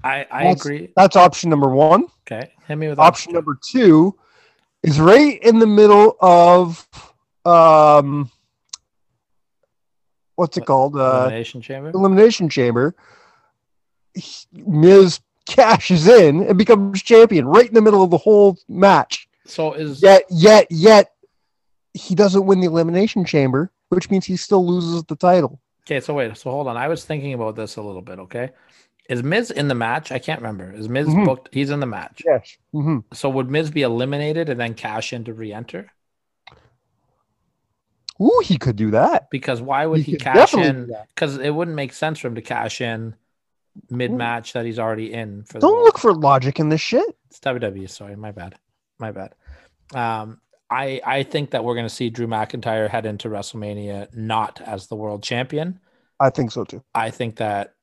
[0.03, 0.91] I I That's- agree.
[0.95, 2.05] That's option number one.
[2.29, 4.15] Okay, hit me with option number two
[4.83, 6.87] is right in the middle of
[7.45, 8.29] um
[10.35, 11.89] what's it called uh Elimination Chamber.
[11.93, 12.95] elimination chamber
[14.53, 19.73] Miz cashes in and becomes champion right in the middle of the whole match So
[19.73, 21.13] is yet yet yet
[21.97, 25.99] he doesn't win the elimination chamber which means he still loses the title okay.
[26.01, 26.35] So wait.
[26.37, 26.75] So hold on.
[26.77, 28.19] I was thinking about this a little bit.
[28.19, 28.49] Okay,
[29.09, 30.11] is Miz in the match?
[30.11, 30.73] I can't remember.
[30.73, 31.25] Is Miz Mhm.
[31.25, 31.49] booked?
[31.53, 32.23] He's in the match.
[32.25, 35.91] yes hmm So would Miz be eliminated and then cash in to re-enter?
[38.21, 40.91] Ooh, he could do that Because why would he, could cash in?
[41.13, 43.15] Because it wouldn't make sense for him to cash in
[43.89, 45.43] mid-match that he's already in.
[45.43, 47.87] For the don't look for logic in this shit It's WWE.
[47.89, 48.55] Sorry, my bad.
[48.99, 49.35] My bad.
[49.93, 54.61] Um, I I think that we're going to see Drew McIntyre head into WrestleMania not
[54.61, 55.79] as the world champion.
[56.19, 57.73] I think so too I think that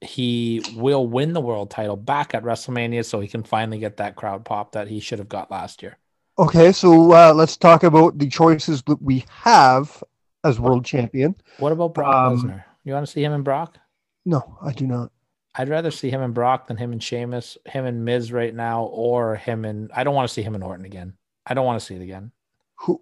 [0.00, 4.16] he will win the world title back at WrestleMania, so he can finally get that
[4.16, 5.98] crowd pop that he should have got last year.
[6.38, 10.02] Okay, so uh, let's talk about the choices that we have
[10.44, 11.34] as world champion.
[11.58, 12.64] What about Brock Um, Lesnar?
[12.84, 13.78] You want to see him and Brock?
[14.24, 15.10] No, I do not.
[15.56, 18.84] I'd rather see him and Brock than him and Sheamus, him and Miz right now,
[18.84, 21.14] or him and I don't want to see him and Orton again.
[21.48, 22.32] I don't want to see it again.
[22.80, 23.00] Who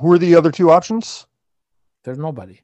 [0.00, 1.26] who are the other two options?
[2.04, 2.60] There's nobody.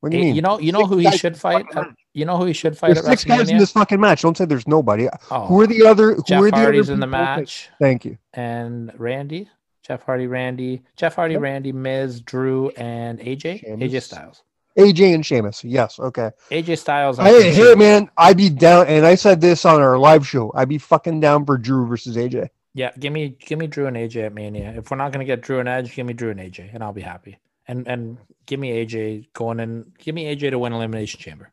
[0.00, 0.34] What do you mean?
[0.36, 1.66] You know, you know Six who he should fight.
[1.74, 4.22] at- you know who he should fight There's at six guys in this fucking match.
[4.22, 5.08] Don't say there's nobody.
[5.30, 6.14] Oh, Who are the other?
[6.14, 8.18] Who Jeff are the Hardy's other in the match, Thank you.
[8.34, 9.48] and Randy,
[9.82, 11.42] Jeff Hardy, Randy, Jeff Hardy, Yep.
[11.42, 14.42] Randy, Miz, Drew, and AJ, AJ Styles.
[14.78, 15.64] AJ and Sheamus.
[15.64, 15.98] Yes.
[15.98, 16.30] Okay.
[16.50, 17.18] AJ Styles.
[17.18, 18.10] I Hey, hey, man.
[18.16, 20.52] I'd be down, and I said this on our live show.
[20.54, 22.48] I'd be fucking down for Drew versus AJ.
[22.74, 24.74] Yeah, give me give me Drew and AJ at Mania.
[24.76, 26.92] If we're not gonna get Drew and Edge, give me Drew and AJ, and I'll
[26.92, 27.38] be happy.
[27.68, 29.92] And and give me AJ going in.
[29.98, 31.52] Give me AJ to win Elimination Chamber.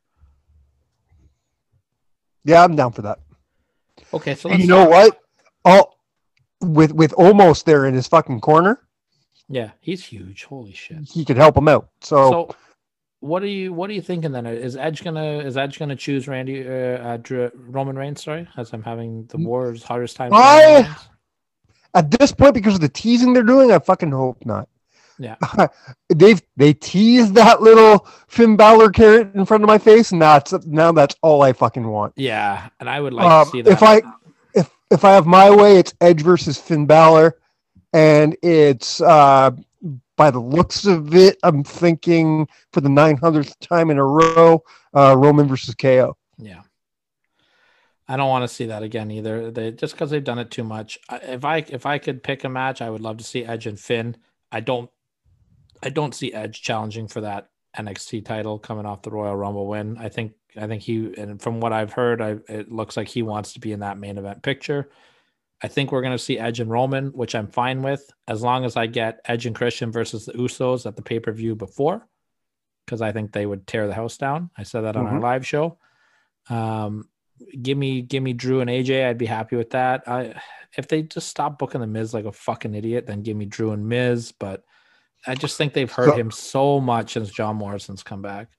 [2.43, 3.19] Yeah, I'm down for that.
[4.13, 5.21] Okay, so let's you know what?
[5.63, 5.91] Oh,
[6.59, 8.81] with with Omos there in his fucking corner,
[9.47, 10.45] Yeah, he's huge.
[10.45, 10.97] Holy shit.
[11.07, 11.89] he could help him out.
[12.01, 12.55] So, So,
[13.21, 14.45] what are you what are you thinking then?
[14.45, 18.21] Is Edge gonna is Edge gonna choose Randy uh, uh Drew, Roman Reigns?
[18.23, 20.31] Sorry, as I'm having the war's hardest time.
[20.33, 20.93] I-
[21.93, 24.69] at this point, because of the teasing they're doing, I fucking hope not.
[25.19, 25.35] Yeah.
[26.09, 30.53] They've they teased that little Finn Balor carrot in front of my face, and that's
[30.65, 32.13] now that's all I fucking want.
[32.15, 33.71] Yeah, and I would like Um, to see that.
[33.71, 34.01] if I
[34.55, 37.37] if if I have my way, it's Edge versus Finn Balor,
[37.93, 39.51] and it's uh
[40.21, 45.15] by the looks of it, I'm thinking for the 900th time in a row, uh
[45.17, 46.15] Roman versus KO.
[46.37, 46.61] Yeah.
[48.07, 49.49] I don't want to see that again either.
[49.49, 50.99] They just because they've done it too much.
[51.11, 53.79] If I if I could pick a match, I would love to see Edge and
[53.79, 54.15] Finn.
[54.51, 54.91] I don't
[55.81, 59.97] I don't see Edge challenging for that NXT title coming off the Royal Rumble win.
[59.97, 63.23] I think I think he and from what I've heard, I it looks like he
[63.23, 64.91] wants to be in that main event picture.
[65.63, 68.65] I think we're going to see Edge and Roman, which I'm fine with, as long
[68.65, 72.07] as I get Edge and Christian versus the Usos at the pay per view before,
[72.85, 74.49] because I think they would tear the house down.
[74.57, 75.23] I said that on our Mhm.
[75.23, 75.77] live show.
[76.49, 77.07] Um,
[77.61, 79.05] give me give me Drew and AJ.
[79.07, 80.03] I'd be happy with that.
[80.07, 80.39] I
[80.77, 83.71] if they just stop booking the Miz like a fucking idiot, then give me Drew
[83.71, 84.31] and Miz.
[84.31, 84.63] But
[85.27, 88.49] I just think they've hurt So- him so much since John Morrison's come back.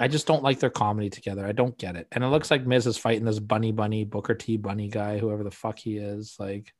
[0.00, 1.46] I just don't like their comedy together.
[1.46, 2.08] I don't get it.
[2.12, 5.44] And it looks like Miz is fighting this bunny bunny Booker T bunny guy, whoever
[5.44, 6.36] the fuck he is.
[6.38, 6.72] Like,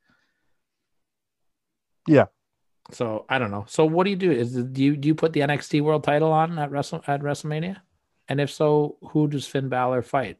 [2.08, 2.26] Yeah.
[2.90, 3.64] So I don't know.
[3.68, 4.32] So what do you do?
[4.32, 7.76] Is do you do you put the NXT World Title on at Wrestle at WrestleMania?
[8.28, 10.38] And if so, who does Finn Balor fight?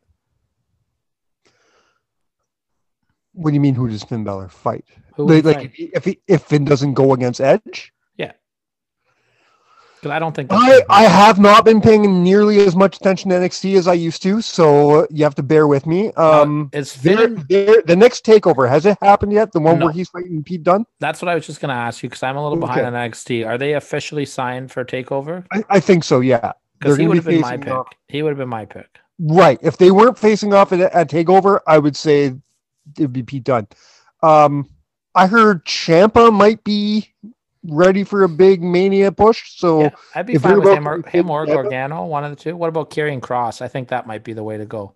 [3.33, 3.75] What do you mean?
[3.75, 4.85] Who does Finn Balor fight?
[5.17, 5.73] Who Like, fight?
[5.77, 7.93] if he, if Finn doesn't go against Edge,
[10.11, 13.77] I don't think I I have not been paying nearly as much attention to NXT
[13.77, 16.13] as I used to, so you have to bear with me.
[16.15, 19.53] Um, is there- Finn there- the next takeover has it happened yet?
[19.53, 19.87] The one No.
[19.87, 20.85] where he's fighting Pete Dunne?
[21.01, 22.87] That's what I was just gonna ask you because I'm a little behind Okay.
[22.89, 23.45] on NXT.
[23.47, 25.45] Are they officially signed for Takeover?
[25.53, 26.21] I, I think so.
[26.21, 27.73] Yeah, Because he would have be been my pick.
[27.73, 28.89] off- He would have been my pick.
[29.21, 29.59] Right.
[29.63, 32.35] If they weren't facing off at, at Takeover, I would say
[32.99, 33.69] it'd be Pete Dunne.
[34.23, 34.69] Um,
[35.15, 37.09] I heard Ciampa might be
[37.65, 39.57] ready for a big Mania push.
[39.57, 42.57] So Yeah, I'd be fine with him or him or Gargano, one of the two.
[42.57, 43.63] What about Karrion Kross?
[43.63, 44.95] I think that might be the way to go.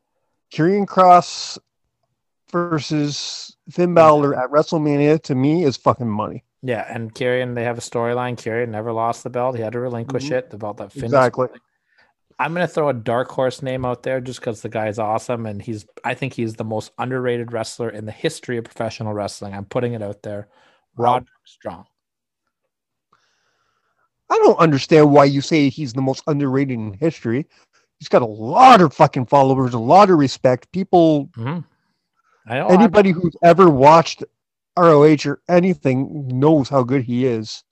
[0.52, 1.58] Karrion Kross
[2.50, 6.44] versus Finn Balor at WrestleMania to me is fucking money.
[6.62, 8.36] Yeah, and Karrion, they have a storyline.
[8.36, 9.56] Karrion never lost the belt.
[9.56, 10.32] He had to relinquish Mhm.
[10.32, 10.50] it.
[10.50, 11.48] The belt that Finn Exactly.
[12.38, 15.62] I'm gonna throw a dark horse name out there just because the guy's awesome and
[15.62, 19.54] he's I think he's the most underrated wrestler in the history of professional wrestling.
[19.54, 20.48] I'm putting it out there.
[20.96, 21.14] Wow.
[21.14, 21.86] Roderick Strong.
[24.30, 27.46] I don't understand why you say he's the most underrated in history.
[27.98, 30.70] He's got a lot of fucking followers, a lot of respect.
[30.72, 31.64] People, Mhm.
[32.46, 34.22] I I'm- anybody who's ever watched
[34.76, 37.62] ROH or anything knows how good he is.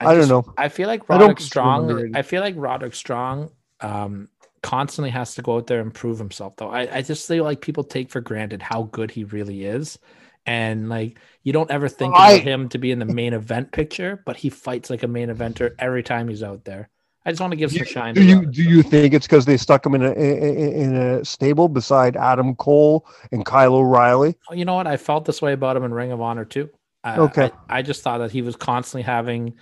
[0.00, 0.52] I, don't just- know.
[0.58, 2.16] I feel like Roderick him Strong.
[2.16, 4.28] I feel like Roderick Strong um,
[4.62, 6.54] constantly has to go out there and prove himself.
[6.56, 9.98] Though I, I just feel like people take for granted how good he really is,
[10.46, 14.22] and like you don't ever think I- him to be in the main event picture,
[14.26, 16.88] but he fights like a main eventer every time he's out there.
[17.24, 18.14] I just want to give some shine.
[18.14, 21.24] Do you do you think it's because they stuck him in a in in a
[21.24, 24.36] stable beside Adam Cole and Kyle O'Reilly?
[24.50, 24.88] You know what?
[24.88, 26.68] I felt this way about him in Ring of Honor too.
[27.04, 27.50] I- Okay.
[27.68, 29.54] I, I just thought that he was constantly having,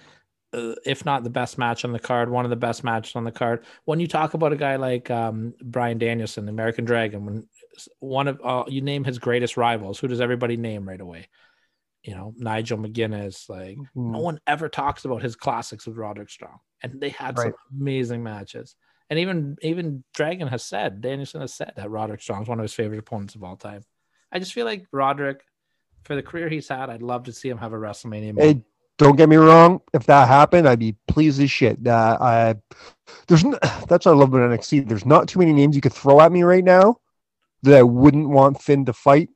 [0.55, 3.25] uh, if not the best match on the card, one of the best matches on
[3.25, 3.65] the card.
[3.85, 7.47] When you talk about a guy like um, Bryan Danielson, the American Dragon, when
[8.01, 11.29] one of uh, you name his greatest rivals, who does everybody name right away?
[12.03, 13.49] You know, Nigel McGuinness.
[13.49, 17.37] Like no Mm, one ever talks about his classics with Roderick Strong, and they had
[17.37, 17.53] Right.
[17.53, 18.75] some amazing matches.
[19.11, 22.65] And even even Dragon has said, Danielson has said that Roderick Strong is one of
[22.65, 23.83] his favorite opponents of all time.
[24.33, 25.43] I just feel like Roderick,
[26.05, 28.39] for the career he's had, I'd love to see him have a WrestleMania.
[28.39, 28.63] Hey,
[28.99, 29.81] don't get me wrong.
[29.93, 31.85] If that happened, I'd be pleased as shit.
[31.87, 32.55] Uh, I
[33.27, 33.43] there's
[33.89, 34.89] that's what I love about NXT.
[34.89, 37.01] There's not too many names you could throw at me right now
[37.63, 39.29] that I wouldn't want Finn to fight,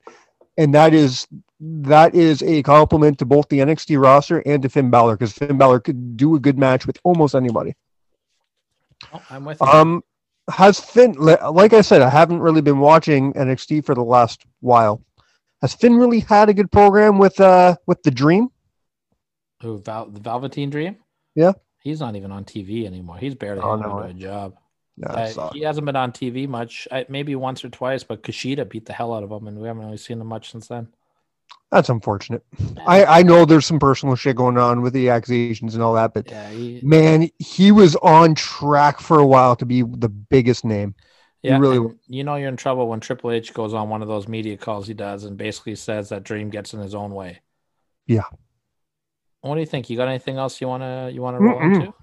[0.57, 1.27] and that is
[1.61, 5.57] that is a compliment to both the NXT roster and to Finn Balor because Finn
[5.57, 7.75] Balor could do a good match with almost anybody.
[9.13, 9.67] Oh, I'm with you.
[9.67, 10.03] Um,
[10.51, 15.03] has Finn, like I said, I haven't really been watching NXT for the last while.
[15.63, 18.49] Has Finn really had a good program with uh with the Dream?
[19.63, 20.97] Who Val- the Velveteen Dream?
[21.35, 21.53] Yeah.
[21.83, 23.17] he's not even on TV anymore.
[23.17, 24.55] He's barely Oh, no a job.
[24.97, 26.87] No, Uh, he hasn't been on TV much.
[26.91, 29.67] Uh, maybe once or twice, but Kushida beat the hell out of him, and we
[29.67, 30.89] haven't really seen him much since then.
[31.71, 32.45] That's unfortunate.
[32.87, 36.15] I I know there's some personal shit going on with the accusations and all that,
[36.15, 40.65] but Yeah, he, man, he was on track for a while to be the biggest
[40.65, 40.95] name.
[41.43, 41.59] He yeah.
[41.59, 44.57] really you know you're in trouble when Triple H goes on one of those media
[44.57, 47.41] calls he does and basically says that Dream gets in his own way.
[48.07, 48.25] Yeah.
[49.41, 49.91] What do you think?
[49.91, 51.75] You got anything else you wanna you wanna roll Mm-mm.
[51.75, 51.95] into?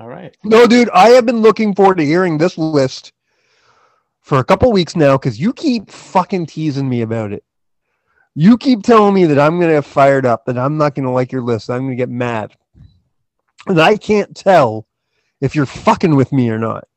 [0.00, 0.34] All right.
[0.44, 3.12] No, dude, I have been looking forward to hearing this list
[4.22, 7.44] for a couple weeks now because you keep fucking teasing me about it.
[8.34, 11.32] You keep telling me that I'm gonna get fired up, that I'm not gonna like
[11.32, 12.56] your list, I'm gonna get mad,
[13.66, 14.86] and I can't tell
[15.42, 16.88] if you're fucking with me or not.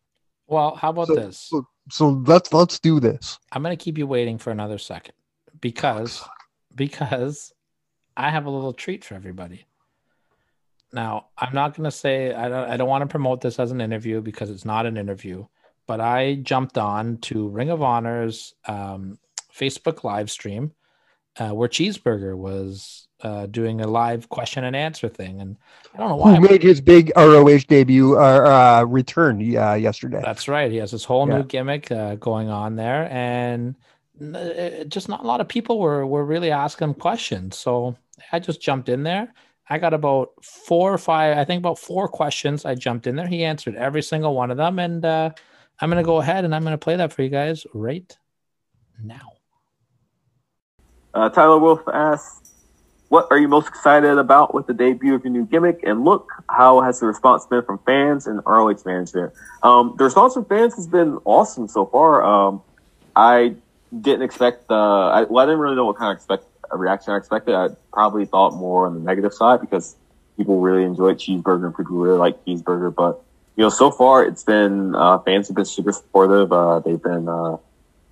[0.48, 1.38] Well, how about So- this?
[1.38, 3.38] so- So let's let's do this.
[3.52, 5.16] I'm gonna keep you waiting for another second
[5.60, 6.24] because
[6.74, 7.52] because
[8.16, 9.66] I have a little treat for everybody.
[10.94, 13.82] Now, I'm not gonna say I don't I don't want to promote this as an
[13.82, 15.46] interview because it's not an interview,
[15.88, 19.18] but I jumped on to Ring of Honor's um,
[19.54, 20.72] Facebook live stream
[21.40, 25.58] uh, where Cheeseburger was uh, doing a live question and answer thing, and
[25.94, 26.36] I don't know why.
[26.36, 30.22] Who made his big ROH debut or uh, return uh, yesterday?
[30.24, 30.70] That's right.
[30.72, 31.38] He has this whole Yeah.
[31.38, 33.76] new gimmick uh, going on there, and
[34.22, 37.58] uh, just not a lot of people were were really asking questions.
[37.58, 37.96] So
[38.32, 39.34] I just jumped in there.
[39.70, 42.66] I got about four or five, I think about four questions.
[42.66, 43.28] I jumped in there.
[43.28, 45.30] He answered every single one of them, and uh,
[45.80, 48.18] I'm gonna go ahead and I'm gonna play that for you guys right
[49.02, 49.34] now.
[51.14, 52.44] Uh, Tyler Wolf asks,
[53.14, 56.32] what are you most excited about with the debut of your new gimmick and look?
[56.50, 59.34] How has the response been from fans and ROH management?
[59.62, 62.24] Um, the response from fans has been awesome so far.
[62.24, 62.64] Um,
[63.16, 63.54] I
[64.02, 67.14] didn't expect the, I, well, I didn't really know what kind of expect a reaction
[67.14, 67.56] I expected.
[67.56, 69.96] I probably thought more on the negative side because
[70.38, 72.94] people really enjoyed cheeseburger and people really like cheeseburger.
[72.94, 73.22] But
[73.56, 76.52] you know, so far it's been uh, fans have been super supportive.
[76.52, 77.58] Uh, they've been uh,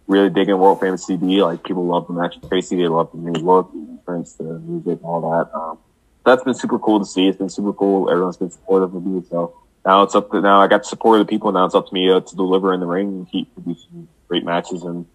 [0.08, 1.43] really digging World Famous CB.
[1.43, 2.78] Like people love the match Tracy.
[2.78, 5.58] They love the new look, the reference, the music, and all that.
[5.58, 5.80] Um,
[6.24, 7.28] that's been super cool to see.
[7.28, 8.10] It's been super cool.
[8.10, 9.24] Everyone's been supportive of me.
[9.30, 11.52] So now it's up to now I got the support of the people.
[11.52, 14.45] Now it's up to me uh, to deliver in the ring and keep producing great
[14.45, 15.08] matches and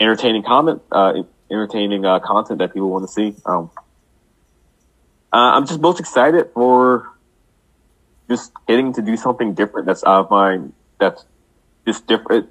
[0.00, 3.34] entertaining comment, uh, entertaining uh, content that people want to see.
[3.44, 3.70] Um,
[5.32, 7.10] uh, I'm just most excited for
[8.28, 10.60] just getting to do something different that's out of my
[10.98, 11.24] that's
[11.86, 12.48] just different.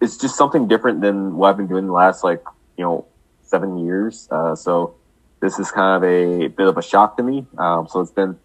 [0.00, 2.42] It's just something different than what I've been doing the last like
[2.76, 3.06] you know
[3.42, 4.28] seven years.
[4.30, 4.94] Uh, so
[5.40, 7.46] this is kind of a bit of a shock to me.
[7.58, 8.38] Um, so it's been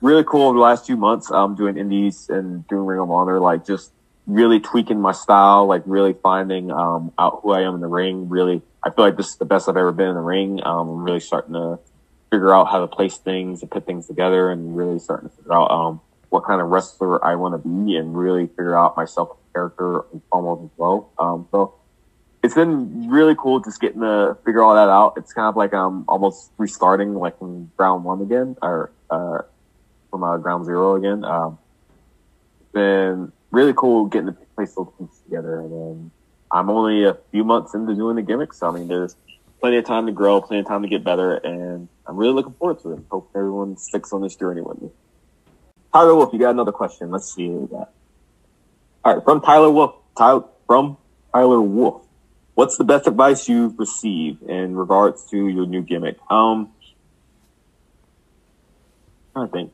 [0.00, 1.30] really cool over the last few months.
[1.30, 3.92] Um, doing indies and doing Ring of Honor, like just
[4.26, 8.28] really tweaking my style, like really finding um, out who I am in the ring.
[8.28, 10.60] Really, I feel like this is the best I've ever been in the ring.
[10.64, 11.78] Um, I'm really starting to
[12.30, 15.52] figure out how to place things and put things together and really starting to figure
[15.52, 19.36] out um, what kind of wrestler I want to be and really figure out myself
[19.52, 21.10] character almost as well.
[21.18, 21.74] Um, so
[22.42, 25.14] it's been really cool just getting to figure all that out.
[25.16, 29.38] It's kind of like I'm almost restarting like from ground one again or uh,
[30.10, 31.24] from uh, ground zero again.
[31.24, 31.58] Um,
[32.72, 35.60] been really cool getting to place those pieces together.
[35.60, 36.10] And then
[36.52, 38.58] I'm only a few months into doing the gimmicks.
[38.58, 39.16] so I mean, there's
[39.60, 42.54] plenty of time to grow, plenty of time to get better, and I'm really looking
[42.54, 43.00] forward to it.
[43.10, 44.90] Hope everyone sticks on this journey with me.
[45.92, 47.10] Tyler Wolf, you got another question.
[47.10, 47.90] Let's see what we got.
[49.04, 49.94] All right, from Tyler Wolf.
[50.16, 50.96] Tyler, from
[51.32, 52.02] Tyler Wolf.
[52.54, 56.18] What's the best advice you've received in regards to your new gimmick?
[56.30, 56.72] Um,
[59.34, 59.72] I think.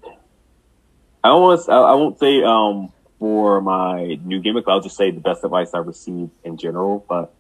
[1.24, 4.64] I want to, I won't say um for my new gimmick.
[4.68, 7.04] I'll just say the best advice I've received in general.
[7.08, 7.32] But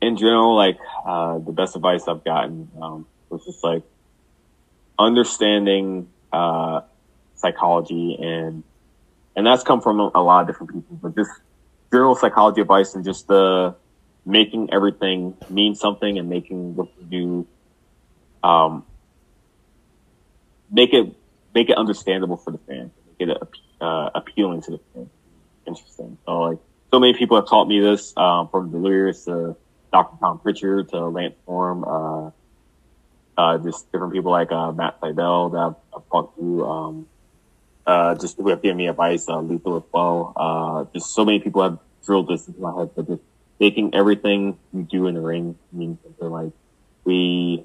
[0.00, 3.82] in general, like uh, the best advice I've gotten um, was just like
[4.98, 6.82] understanding uh,
[7.34, 8.62] psychology and
[9.34, 11.30] and that's come from a lot of different people, but just
[11.90, 13.74] general psychology advice and just the
[14.26, 17.46] making everything mean something and making what you
[18.42, 18.84] do, um,
[20.70, 21.14] make it
[21.54, 23.36] make it understandable for the fan, make it
[23.80, 25.10] uh, appealing to the fan.
[25.66, 26.18] Interesting.
[26.26, 26.58] So like
[26.92, 29.56] so many people have taught me this, um, from Delirious to
[29.92, 30.16] Dr.
[30.20, 32.30] Tom Prichard to Lance Storm, uh,
[33.38, 37.06] uh, just different people like uh, Matt Sydal that I've, I've talked to, um,
[37.86, 40.32] uh, just who have given me advice, uh, Lethal as well.
[40.36, 43.22] Uh, just so many people have drilled this into my head, but just
[43.58, 46.52] making everything you do in the ring mean something like
[47.04, 47.64] we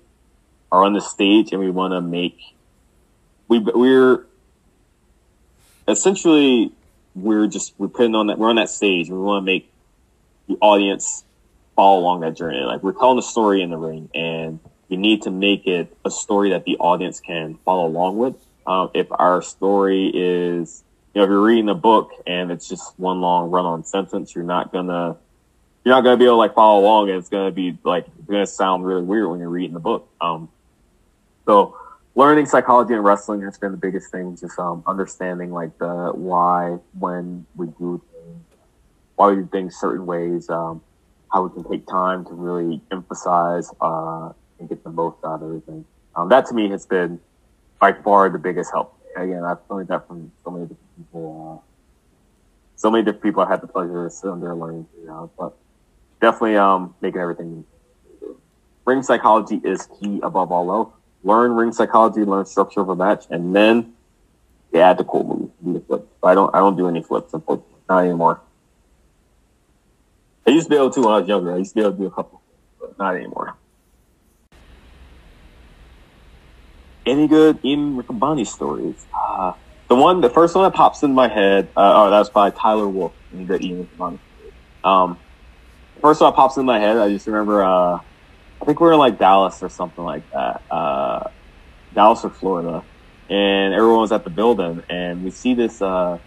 [0.72, 2.38] are on the stage and we want to make,
[3.48, 4.26] we, we're
[5.88, 6.72] essentially,
[7.18, 9.10] we're just, we're putting on that, we're on that stage.
[9.10, 9.72] We want to make
[10.48, 11.24] the audience
[11.76, 12.60] follow along that journey.
[12.60, 16.12] Like we're telling a story in the ring and we need to make it a
[16.12, 18.36] story that the audience can follow along with.
[18.66, 22.98] Um, if our story is, you know, if you're reading a book and it's just
[22.98, 25.18] one long run on sentence, you're not gonna,
[25.84, 28.28] you're not gonna be able to like follow along and it's gonna be like, it's
[28.28, 30.10] gonna sound really weird when you're reading the book.
[30.20, 30.50] Um,
[31.46, 31.78] so
[32.18, 34.36] learning psychology and wrestling has been the biggest thing.
[34.36, 38.44] Just, um, understanding like the why, when we do things,
[39.16, 40.82] why we do things certain ways, um,
[41.32, 45.44] how we can take time to really emphasize, uh, and get the most out of
[45.44, 45.86] everything.
[46.16, 47.20] Um, that to me has been
[47.80, 48.98] by far the biggest help.
[49.16, 51.62] Again, I've learned that from so many different people.
[51.62, 51.64] Uh,
[52.76, 55.56] so many different people I had the pleasure of sitting there learning, you know, but
[56.20, 57.64] definitely, um, making everything.
[58.86, 60.97] Ring psychology is key above all else.
[61.24, 63.94] Learn ring psychology, learn structure of a match, and then
[64.72, 66.08] you add the cool moves, do the flips.
[66.24, 68.42] I don't, I don't do any flips, unfortunately, not anymore.
[70.46, 71.54] I used to be able to when I was younger.
[71.54, 72.42] I used to be able to do a couple,
[72.80, 73.56] but not anymore.
[77.06, 79.06] Any good Ian Riccaboni stories?
[79.14, 79.54] Uh,
[79.88, 82.50] the one, the first one that pops in my head, uh, oh, that was by
[82.50, 83.14] Tyler Wolf.
[83.34, 84.20] Any good Ian Riccaboni?
[84.84, 85.18] Um,
[86.02, 88.00] first one that pops in my head, I just remember, uh,
[88.62, 90.64] I think we were in like Dallas or something like that.
[90.70, 90.76] Uh,
[91.98, 92.84] Dallas or Florida.
[93.28, 96.20] And everyone was at the building and we see this, uh,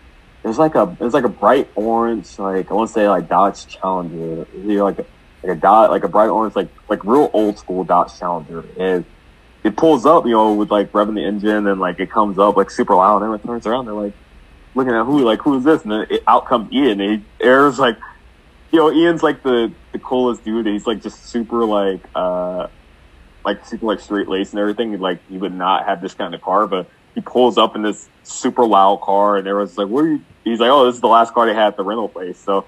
[0.43, 3.09] it was like a, it was like a bright orange, like, I want to say
[3.09, 4.47] like Dodge Challenger.
[4.55, 5.07] Either like a,
[5.43, 8.65] like a dot, like a bright orange, like, like real old school Dodge Challenger.
[8.79, 9.05] And
[9.63, 12.57] it pulls up, you know, with like revving the engine and like it comes up
[12.57, 13.87] like super loud and everyone turns around.
[13.87, 14.15] They're like
[14.75, 15.83] looking at who, like, who is this?
[15.83, 17.01] And then it, out comes Ian.
[17.01, 17.97] And he, Air's like,
[18.73, 20.67] you know, Ian's like the, the coolest dude.
[20.67, 22.67] He's like just super like, uh,
[23.45, 24.99] like super like straight laced and everything.
[24.99, 28.09] Like he would not have this kind of car, but he pulls up in this
[28.23, 31.09] super loud car, and everyone's like, "What are you?" He's like, "Oh, this is the
[31.09, 32.67] last car they had at the rental place." So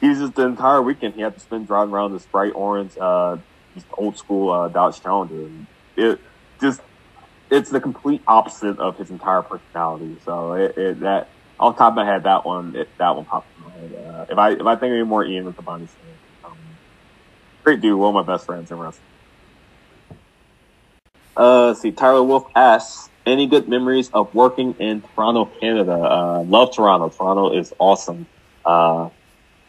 [0.00, 3.36] he's just the entire weekend he had to spend driving around this bright orange, uh,
[3.96, 5.34] old school uh, Dodge Challenger.
[5.34, 5.66] And
[5.96, 6.20] it
[6.60, 6.80] just
[7.50, 10.16] it's the complete opposite of his entire personality.
[10.24, 13.46] So it, it that off top of my head, that one it, that one popped
[13.58, 14.14] in my head.
[14.14, 15.88] Uh, if I if I think of any more, Ian with the Bonnie
[16.44, 16.56] um,
[17.62, 19.04] great dude, one of my best friends in wrestling.
[21.36, 25.92] Uh, see, Tyler Wolf asks, any good memories of working in Toronto, Canada?
[25.92, 27.08] Uh, love Toronto.
[27.08, 28.26] Toronto is awesome.
[28.64, 29.08] Uh,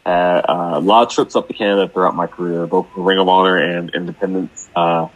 [0.06, 0.42] uh,
[0.76, 3.58] a lot of trips up to Canada throughout my career, both for Ring of Honor
[3.58, 4.70] and Independence.
[4.76, 5.08] Uh,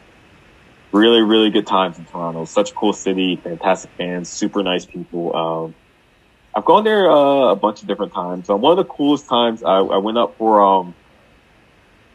[0.91, 2.45] really, really good times in Toronto.
[2.45, 5.36] Such a cool city, fantastic fans, super nice people.
[5.36, 5.76] Um,
[6.56, 8.47] I've gone there uh, a bunch of different times.
[8.47, 10.95] One of the coolest times I, I went up for um,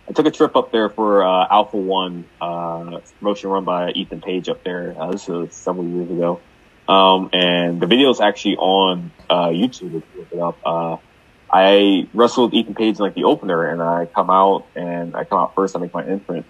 [0.08, 4.20] I took a trip up there for uh, Alpha One uh, promotion run by Ethan
[4.20, 4.94] Page up there.
[4.98, 6.40] Uh, this was several years ago,
[6.88, 9.94] um, and the video is actually on uh, YouTube.
[9.94, 10.96] If you look it up, uh,
[11.50, 15.38] I wrestled Ethan Page in like the opener, and I come out and I come
[15.38, 15.74] out first.
[15.74, 16.46] I make my entrance,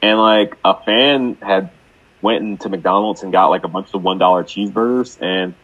[0.00, 1.70] and like a fan had
[2.20, 5.54] went into McDonald's and got like a bunch of one dollar cheeseburgers, and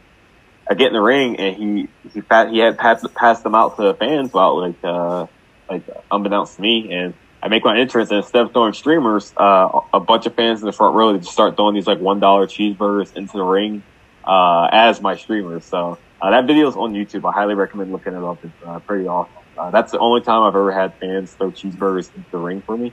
[0.68, 3.82] I get in the ring, and he he he had passed passed them out to
[3.82, 5.26] the fans, about like uh,
[5.70, 9.80] like unbeknownst to me, and I make my entrance, and instead of throwing streamers, uh,
[9.92, 12.46] a bunch of fans in the front row just start throwing these like one dollar
[12.46, 13.82] cheeseburgers into the ring
[14.24, 15.64] uh, as my streamers.
[15.64, 17.28] So uh, that video is on YouTube.
[17.28, 18.44] I highly recommend looking it up.
[18.44, 19.32] It's uh, pretty awesome.
[19.56, 22.76] Uh, that's the only time I've ever had fans throw cheeseburgers into the ring for
[22.76, 22.92] me.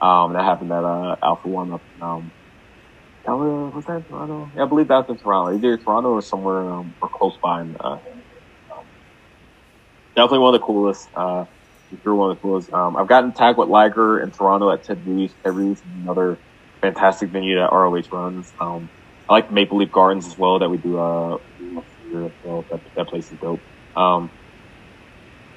[0.00, 1.82] Um, that happened at uh, Alpha One up.
[2.00, 2.32] Um,
[3.24, 4.50] that was, in Toronto?
[4.54, 5.56] Yeah, I believe that's in Toronto.
[5.56, 7.62] Either Toronto or somewhere um, or close by.
[7.62, 7.72] In,
[10.14, 11.08] definitely one of the coolest.
[12.02, 12.72] Through one of the coolest.
[12.72, 15.34] Um, I've gotten tagged with Liger in Toronto at Ted Reeves.
[15.44, 16.38] Ted Reeves is another
[16.82, 18.52] fantastic venue that ROH runs.
[18.60, 18.88] Um,
[19.28, 20.98] I like Maple Leaf Gardens as well that we do.
[20.98, 21.38] Uh,
[22.44, 22.66] well.
[22.70, 23.60] that, that place is dope.
[23.96, 24.30] Um,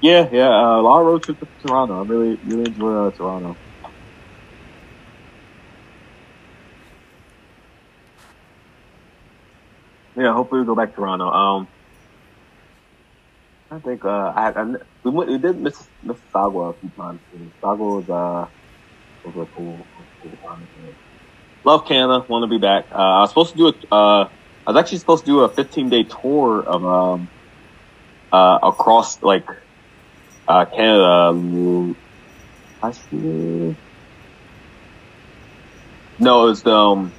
[0.01, 2.03] yeah, yeah, uh, a lot of road trips to Toronto.
[2.03, 3.57] I really, really enjoy uh, Toronto.
[10.15, 11.25] Yeah, hopefully we'll go back to Toronto.
[11.25, 11.67] Um,
[13.71, 14.63] I think uh, I, I
[15.03, 17.21] we, went, we did miss Mississauga a few times.
[17.35, 18.49] Mississauga was uh
[19.23, 19.89] was a cool,
[20.21, 20.69] cool time.
[21.65, 22.25] Love Canada.
[22.29, 22.85] Want to be back.
[22.91, 23.95] Uh, I was supposed to do a.
[23.95, 24.29] Uh,
[24.67, 27.31] I was actually supposed to do a 15 day tour of um
[28.31, 29.45] uh across like
[30.47, 31.33] uh Canada.
[32.81, 33.77] I see.
[36.19, 37.15] No, it was um.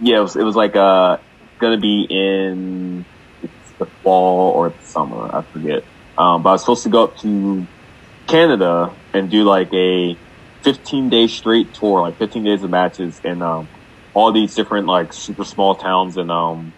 [0.00, 0.36] Yeah, it was.
[0.36, 1.18] It was like uh
[1.60, 3.06] gonna be in
[3.80, 5.34] the fall or the summer.
[5.34, 5.82] I forget.
[6.16, 7.66] Um, but I was supposed to go up to
[8.28, 10.16] Canada and do like a
[10.62, 13.68] 15 day straight tour, like 15 days of matches in um,
[14.14, 16.72] all these different like super small towns in um,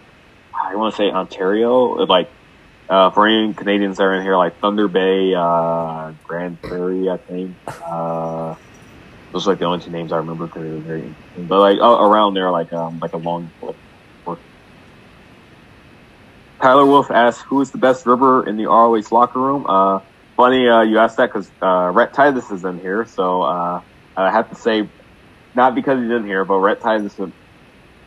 [0.53, 2.05] I want to say Ontario.
[2.05, 2.31] Like
[2.89, 7.17] uh, for any Canadians that are in here, like Thunder Bay, uh, Grande Prairie, I
[7.17, 7.55] think.
[7.67, 8.55] Uh,
[9.31, 10.47] those are like the only two names I remember.
[10.47, 13.75] But like uh, around there, like um, like a long like,
[16.63, 19.99] Tyler Wolf asks, "Who is the best ribber in the ROH locker room?" Uh,
[20.37, 23.81] funny uh, you asked that because uh, Rhett Titus is in here, so uh,
[24.15, 24.89] I have to say,
[25.53, 27.33] not because he's in here, but Rhett Titus would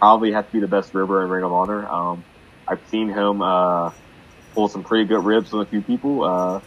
[0.01, 1.87] probably have to be the best ribber in Ring of Honor.
[1.87, 2.25] Um,
[2.67, 3.91] I've seen him uh,
[4.55, 6.61] pull some pretty good ribs on a few people, uh,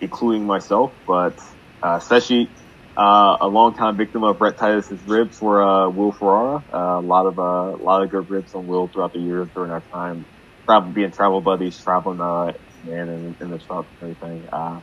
[0.00, 0.94] including myself.
[1.08, 1.40] But
[1.82, 2.50] Seshi,
[2.96, 6.62] uh, a longtime victim of Rhett Titus's ribs, were Will Ferrara.
[6.72, 9.82] A lot of a lot of good ribs on Will throughout the years during our
[9.92, 10.28] time
[10.68, 12.52] travel, being travel buddies, traveling, uh,
[12.84, 14.48] man, in, in the truck and everything.
[14.52, 14.80] Uh,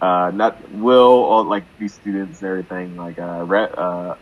[0.00, 2.96] uh, not Will all like these students and everything.
[2.96, 4.14] Like, uh, uh,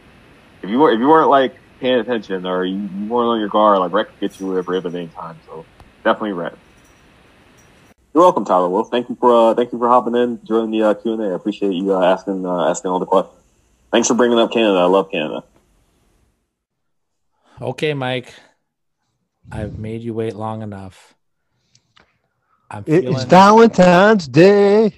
[0.62, 3.80] if you were, if you weren't like paying attention or you, weren't on your guard,
[3.80, 5.40] like Rhett could get you a rib at any time.
[5.44, 5.66] So
[6.04, 6.56] definitely Rhett.
[8.14, 8.88] You're welcome, Tyler Wolf.
[8.90, 11.26] Thank you for, uh, thank you for hopping in during the uh, Q and A.
[11.32, 13.38] I appreciate you uh, asking, uh, asking all the questions.
[13.90, 14.78] Thanks for bringing up Canada.
[14.78, 15.44] I love Canada.
[17.60, 18.34] Okay, Mike.
[19.50, 21.14] I've made you wait long enough.
[22.70, 24.94] I'm feeling, it's Valentine's Day.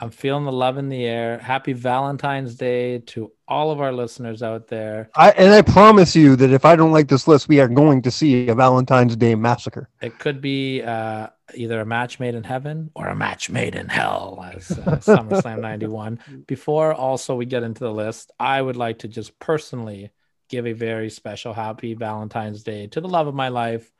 [0.00, 1.38] I'm feeling the love in the air.
[1.38, 5.08] Happy Valentine's Day to all of our listeners out there.
[5.14, 8.02] I, and I promise you that if I don't like this list, we are going
[8.02, 9.88] to see a Valentine's Day massacre.
[10.02, 13.88] It could be uh, either a match made in heaven or a match made in
[13.88, 16.18] hell, as uh, SummerSlam 91.
[16.46, 20.10] Before also we get into the list, I would like to just personally
[20.48, 23.90] give a very special happy Valentine's Day to the love of my life,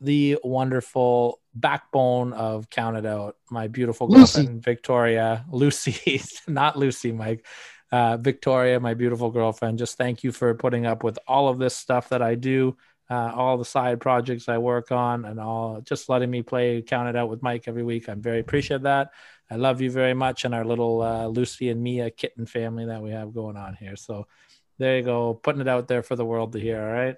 [0.00, 7.46] the wonderful backbone of Count It Out, my beautiful girlfriend, Victoria, Lucy, not Lucy, Mike,
[7.92, 11.76] uh, Victoria, my beautiful girlfriend, just thank you for putting up with all of this
[11.76, 12.76] stuff that I do,
[13.08, 17.08] uh, all the side projects I work on, and all just letting me play Count
[17.08, 18.08] It Out with Mike every week.
[18.08, 19.10] I'm very appreciative of that.
[19.50, 23.02] I love you very much and our little uh, Lucy and Mia kitten family that
[23.02, 23.94] we have going on here.
[23.94, 24.26] So
[24.78, 26.80] there you go, putting it out there for the world to hear.
[26.80, 27.16] All right.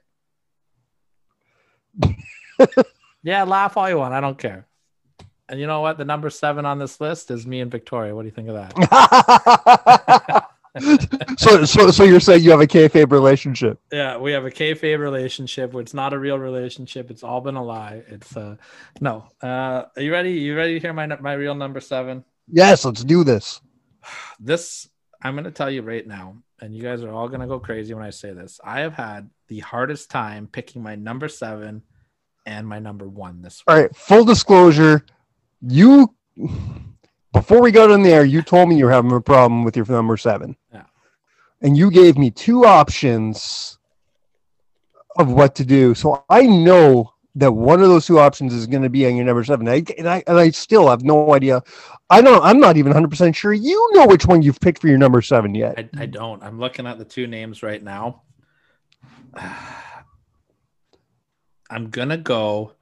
[3.23, 4.15] yeah, laugh all you want.
[4.15, 4.67] I don't care.
[5.49, 5.99] And you know what?
[5.99, 8.15] The number seven on this list is me and Victoria.
[8.15, 10.49] What do you think of that?
[11.39, 13.81] so, so, so you're saying you have a kayfabe relationship?
[13.91, 15.75] Yeah, we have a kayfabe relationship.
[15.75, 17.11] It's not a real relationship.
[17.11, 18.03] It's all been a lie.
[18.09, 18.57] It's uh,
[19.01, 19.29] no.
[19.43, 20.33] Uh, are you ready?
[20.33, 22.25] You ready to hear my my real number seven?
[22.47, 23.61] Yes, let's do this.
[24.41, 24.89] This
[25.21, 27.59] I'm going to tell you right now, and you guys are all going to go
[27.59, 28.61] crazy when I say this.
[28.65, 31.83] I have had the hardest time picking my number seven
[32.47, 33.75] and my number one this week.
[33.75, 35.05] All right, full disclosure,
[35.61, 36.15] you
[37.33, 39.87] before we got in there, you told me you were having a problem with your
[39.87, 40.57] number seven.
[40.73, 40.85] Yeah.
[41.61, 43.79] And you gave me two options
[45.17, 45.95] of what to do.
[45.95, 49.25] So I know that one of those two options is going to be on your
[49.25, 49.69] number seven.
[49.69, 51.63] I, and I and I still have no idea.
[52.11, 52.43] I don't.
[52.43, 55.23] I'm not even 100 percent sure you know which one you've picked for your number
[55.23, 55.75] seven yet.
[55.79, 56.43] I, I don't.
[56.43, 58.23] I'm looking at the two names right now.
[61.71, 62.73] I'm gonna go.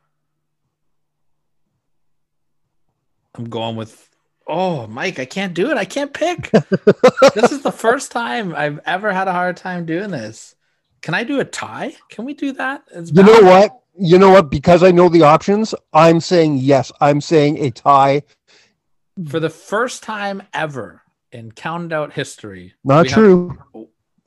[3.35, 4.09] I'm going with
[4.47, 5.77] Oh, Mike, I can't do it.
[5.77, 6.51] I can't pick.
[7.35, 10.55] this is the first time I've ever had a hard time doing this.
[11.03, 11.97] Can I do a tie?
[12.11, 12.85] Can we do that?
[12.93, 13.73] It's you know what?
[13.99, 14.51] You know what?
[14.51, 16.93] Because I know the options, I'm saying yes.
[17.01, 18.23] I'm saying a tie.
[19.29, 22.75] For the first time ever in Count It Out history.
[22.85, 23.59] Not true.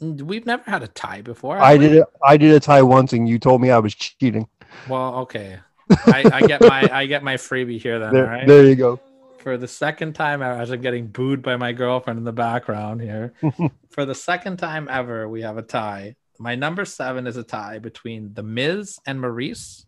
[0.01, 1.59] Have, we've never had a tie before.
[1.59, 1.79] I we?
[1.79, 2.07] did it.
[2.23, 4.47] I did a tie once, and you told me I was cheating.
[4.87, 5.59] Well, okay.
[6.05, 8.13] I, I get my I get my freebie here then.
[8.13, 8.47] There, all right.
[8.47, 8.99] There you go
[9.39, 13.01] for the second time ever, as I'm getting booed by my girlfriend in the background
[13.01, 13.33] here.
[13.89, 16.15] for the second time ever, we have a tie.
[16.39, 19.85] My number seven is a tie between The Miz and Maryse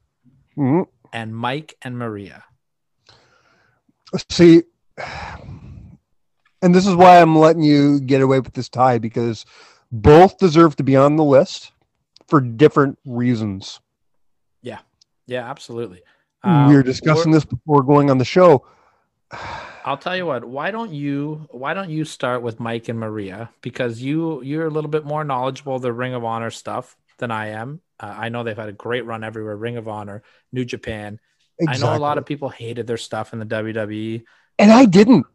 [0.57, 0.81] mm-hmm.
[1.13, 2.43] and Mike and Maria.
[4.29, 4.63] See,
[6.61, 9.45] and this is why I'm letting you get away with this tie because
[9.93, 11.71] both deserve to be on the list
[12.27, 13.79] for different reasons.
[14.61, 14.79] Yeah.
[15.27, 16.01] Yeah, absolutely.
[16.43, 18.67] Um, we were um, discussing this before going on the show
[19.85, 20.45] I'll tell you what.
[20.45, 24.69] Why don't you Why don't you start with Mike and Maria because you you're a
[24.69, 27.81] little bit more knowledgeable of the Ring of Honor stuff than I am.
[27.99, 29.55] Uh, I know they've had a great run everywhere.
[29.55, 31.19] Ring of Honor, New Japan.
[31.59, 31.87] Exactly.
[31.87, 34.23] I know a lot of people hated their stuff in the WWE,
[34.59, 35.25] and I didn't.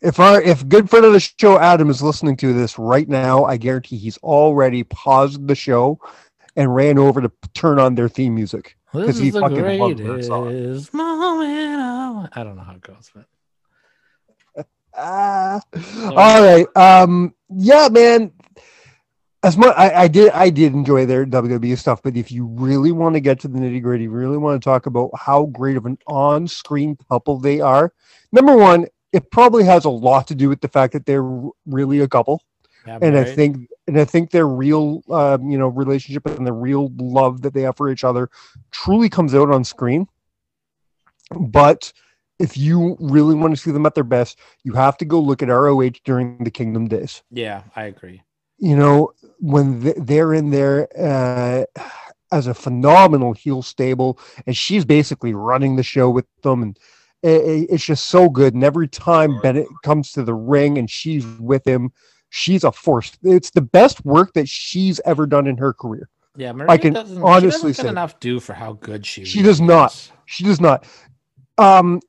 [0.00, 3.44] If our if good friend of the show Adam is listening to this right now,
[3.44, 5.98] I guarantee he's already paused the show
[6.56, 10.86] and ran over to turn on their theme music because he fucking loved their song.
[10.92, 13.26] Moment I don't know how it goes, but
[14.96, 15.60] Ah,
[16.04, 16.66] all right.
[16.76, 18.32] Um, yeah, man.
[19.42, 22.02] As much I, I did, I did enjoy their WWE stuff.
[22.02, 24.86] But if you really want to get to the nitty gritty, really want to talk
[24.86, 27.92] about how great of an on-screen couple they are.
[28.32, 31.28] Number one, it probably has a lot to do with the fact that they're
[31.66, 32.42] really a couple,
[32.86, 33.28] yeah, and right.
[33.28, 37.42] I think, and I think their real, um, you know, relationship and the real love
[37.42, 38.30] that they have for each other
[38.70, 40.06] truly comes out on screen.
[41.30, 41.92] But
[42.38, 45.42] if you really want to see them at their best, you have to go look
[45.42, 47.22] at ROH during the Kingdom days.
[47.30, 48.22] Yeah, I agree.
[48.58, 51.64] You know, when they're in there uh,
[52.32, 56.78] as a phenomenal heel stable, and she's basically running the show with them, and
[57.22, 58.54] it's just so good.
[58.54, 61.92] And every time Bennett comes to the ring and she's with him,
[62.34, 63.12] she's a force.
[63.22, 66.08] It's the best work that she's ever done in her career.
[66.36, 69.22] Yeah, Maria I can honestly say enough do for how good she.
[69.22, 69.28] Is.
[69.28, 69.60] She really does is.
[69.60, 70.12] not.
[70.26, 70.84] She does not.
[71.58, 72.00] Um,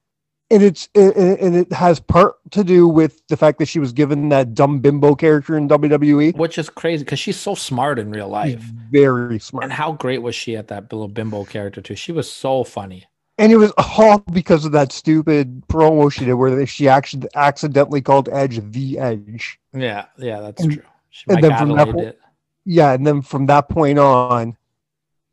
[0.50, 4.30] and it's and it has part to do with the fact that she was given
[4.30, 8.28] that dumb bimbo character in WWE, which is crazy because she's so smart in real
[8.28, 9.66] life, she's very smart.
[9.66, 11.96] And how great was she at that little bimbo character too?
[11.96, 13.06] She was so funny.
[13.38, 18.02] And it was all because of that stupid promo she did, where she actually accidentally
[18.02, 19.60] called Edge the Edge.
[19.74, 20.84] Yeah, yeah, that's and, true.
[21.10, 22.16] She, and then from that point,
[22.64, 24.56] yeah, and then from that point on,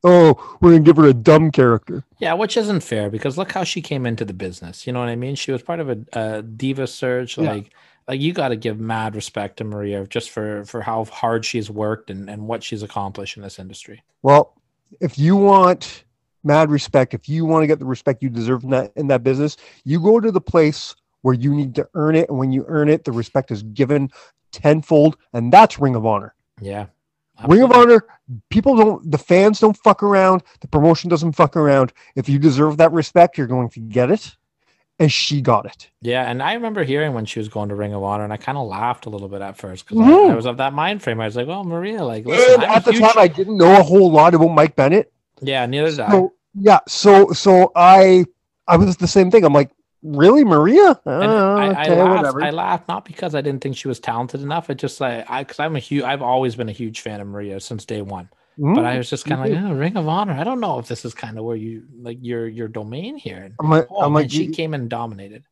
[0.03, 2.05] oh, we're gonna give her a dumb character.
[2.19, 4.87] Yeah, which isn't fair because look how she came into the business.
[4.87, 5.37] You know what I mean?
[5.37, 7.39] She was part of a, a diva search.
[7.39, 7.53] Yeah.
[7.53, 7.73] Like,
[8.09, 11.71] like you got to give mad respect to Maria just for for how hard she's
[11.71, 14.03] worked and and what she's accomplished in this industry.
[14.23, 14.57] Well,
[15.01, 16.05] if you want
[16.45, 19.23] mad respect, if you want to get the respect you deserve in that in that
[19.23, 22.65] business, you go to the place where you need to earn it, and when you
[22.69, 24.11] earn it, the respect is given
[24.51, 26.35] tenfold, and that's Ring of Honor.
[26.61, 26.87] Yeah,
[27.39, 27.57] Absolutely.
[27.63, 28.05] Ring of Honor,
[28.51, 30.43] people don't, the fans don't fuck around.
[30.61, 31.93] The promotion doesn't fuck around.
[32.17, 34.37] If you deserve that respect, you're going to get it.
[34.99, 35.91] And she got it.
[36.03, 38.37] Yeah, and I remember hearing when she was going to Ring of Honor, and I
[38.37, 40.29] kind of laughed a little bit at first because Mhm.
[40.29, 41.21] I, I was of that mind frame.
[41.21, 43.27] I was like, "Well, Maria, like, listen, And I'm a at the huge- time, I
[43.29, 45.12] didn't know a whole lot about Mike Bennett.
[45.43, 46.27] Yeah, neither did I.
[46.55, 48.25] Yeah, so so I
[48.69, 49.45] I was the same thing.
[49.45, 49.71] I'm like,
[50.03, 51.01] really, Maria?
[51.07, 52.17] Uh, I, I okay, laughed.
[52.17, 52.43] whatever.
[52.45, 54.69] I laughed not because I didn't think she was talented enough.
[54.71, 56.03] It just like I, because I'm a huge.
[56.05, 58.29] I've always been a huge fan of Maria since day one.
[58.59, 58.75] Mhm.
[58.75, 60.35] But I was just kind of like, oh, Ring of Honor.
[60.35, 63.45] I don't know if this is kind of where you like your your domain here.
[63.45, 65.45] And, I'm like, oh I'm man, like, she you- came and dominated.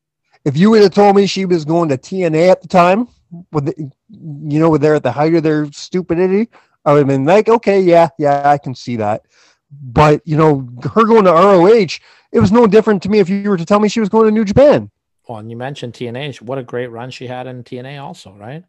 [0.44, 3.08] if you would have told me she was going to TNA at the time,
[3.52, 3.74] with the,
[4.10, 6.50] you know, they're at the height of their stupidity,
[6.84, 9.22] I would have been like, okay, yeah, yeah, I can see that.
[9.70, 11.98] But you know, her going to ROH,
[12.32, 14.26] it was no different to me if you were to tell me she was going
[14.26, 14.90] to New Japan.
[15.28, 16.40] Well, and you mentioned TNA.
[16.42, 18.64] What a great run she had in TNA, also, right?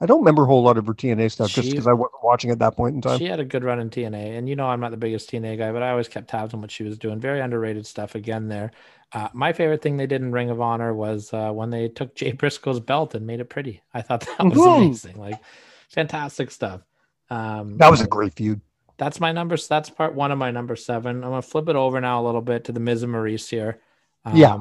[0.00, 2.50] I don't remember a whole lot of her TNA stuff just because I wasn't watching
[2.50, 3.18] at that point in time.
[3.18, 5.56] She had a good run in TNA, and you know I'm not the biggest TNA
[5.58, 7.18] guy, but I always kept tabs on what she was doing.
[7.18, 8.72] Very underrated stuff again there.
[9.12, 12.14] Uh, my favorite thing they did in Ring of Honor was uh, when they took
[12.14, 13.82] Jay Briscoe's belt and made it pretty.
[13.94, 14.76] I thought that was Mhm.
[14.76, 15.40] amazing, like
[15.88, 16.82] fantastic stuff.
[17.30, 18.60] Um, that was a great feud.
[18.98, 19.56] That's my number.
[19.56, 21.16] That's part one of my number seven.
[21.16, 23.80] I'm gonna flip it over now a little bit to the Miz and Maryse here.
[24.24, 24.58] Um, Yeah.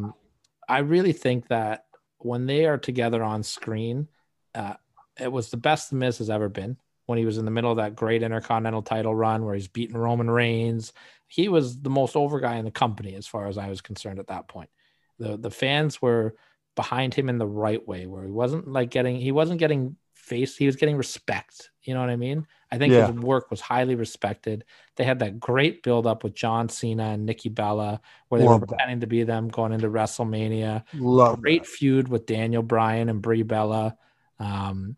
[0.67, 1.85] I really think that
[2.19, 4.07] when they are together on screen,
[4.53, 4.75] uh,
[5.19, 6.77] it was the best the Miz has ever been.
[7.05, 9.95] When he was in the middle of that great Intercontinental title run where he's beating
[9.95, 10.91] Roman Reigns,
[11.27, 14.17] he was the most over guy in the company as far as I was concerned
[14.17, 14.71] at that point.
[15.19, 16.35] The the fans were
[16.75, 20.57] behind him in the right way, where he wasn't like getting he wasn't getting face,
[20.57, 21.69] he was getting respect.
[21.83, 22.47] You know what I mean?
[22.71, 23.07] I think Yeah.
[23.07, 24.65] his work was highly respected.
[24.95, 28.61] They had that great build up with John Cena and Nikki Bella, where they Love
[28.61, 28.69] were that.
[28.77, 30.83] pretending to be them going into WrestleMania.
[30.95, 33.97] Love Great feud with Daniel Bryan and Brie Bella.
[34.39, 34.95] Um,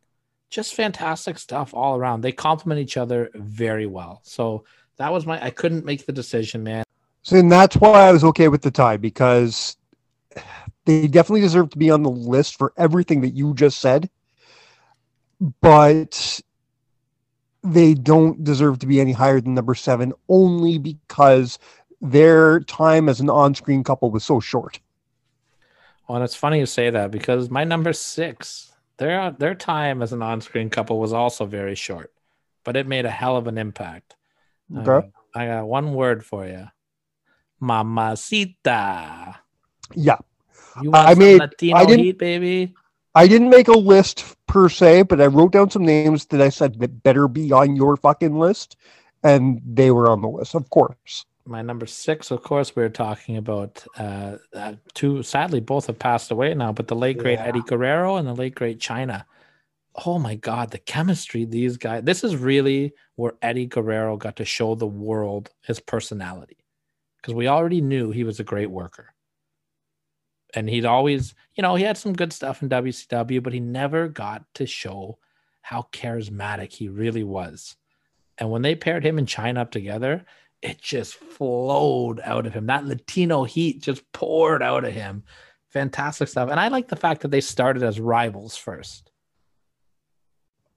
[0.49, 2.21] just fantastic stuff all around.
[2.21, 4.21] They complement each other very well.
[4.23, 4.63] So
[4.95, 5.43] that was my.
[5.43, 6.84] I couldn't make the decision, man.
[7.21, 9.75] So and that's why I was okay with the tie because
[10.86, 14.09] they definitely deserve to be on the list for everything that you just said,
[15.61, 16.39] but
[17.63, 21.59] they don't deserve to be any higher than number seven only because
[22.01, 24.79] their time as an on-screen couple was so short.
[26.07, 30.13] Well, and it's funny you say that because my number six, their their time as
[30.13, 32.13] an on-screen couple was also very short,
[32.63, 34.15] but it made a hell of an impact.
[34.75, 35.07] Okay.
[35.07, 36.67] Uh, I got one word for you,
[37.59, 39.35] mamacita.
[39.93, 40.17] Yeah,
[40.81, 42.73] You want I made- Latino I didn't- heat, baby?
[43.15, 46.49] I didn't make a list per se, but I wrote down some names that I
[46.49, 48.77] said that better be on your fucking list,
[49.23, 51.25] and they were on the list, of course.
[51.47, 55.23] my number six, of course, we are talking about uh, uh, two.
[55.23, 57.45] Sadly, both have passed away now, but the late great Yeah.
[57.45, 59.25] Eddie Guerrero and the late great Chyna.
[60.05, 62.03] Oh my God, the chemistry these guys.
[62.03, 66.57] This is really where Eddie Guerrero got to show the world his personality,
[67.21, 69.13] because we already knew he was a great worker,
[70.53, 74.07] and he'd always, you know, he had some good stuff in WCW, but he never
[74.07, 75.17] got to show
[75.61, 77.75] how charismatic he really was.
[78.37, 80.25] And when they paired him and Chyna up together,
[80.61, 82.67] it just flowed out of him.
[82.67, 85.23] That Latino heat just poured out of him.
[85.69, 86.49] Fantastic stuff.
[86.49, 89.11] And I like the fact that they started as rivals first.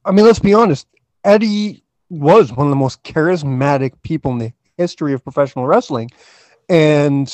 [0.05, 0.87] I mean, let's be honest.
[1.25, 6.11] Eddie was one of the most charismatic people in the history of professional wrestling.
[6.69, 7.33] And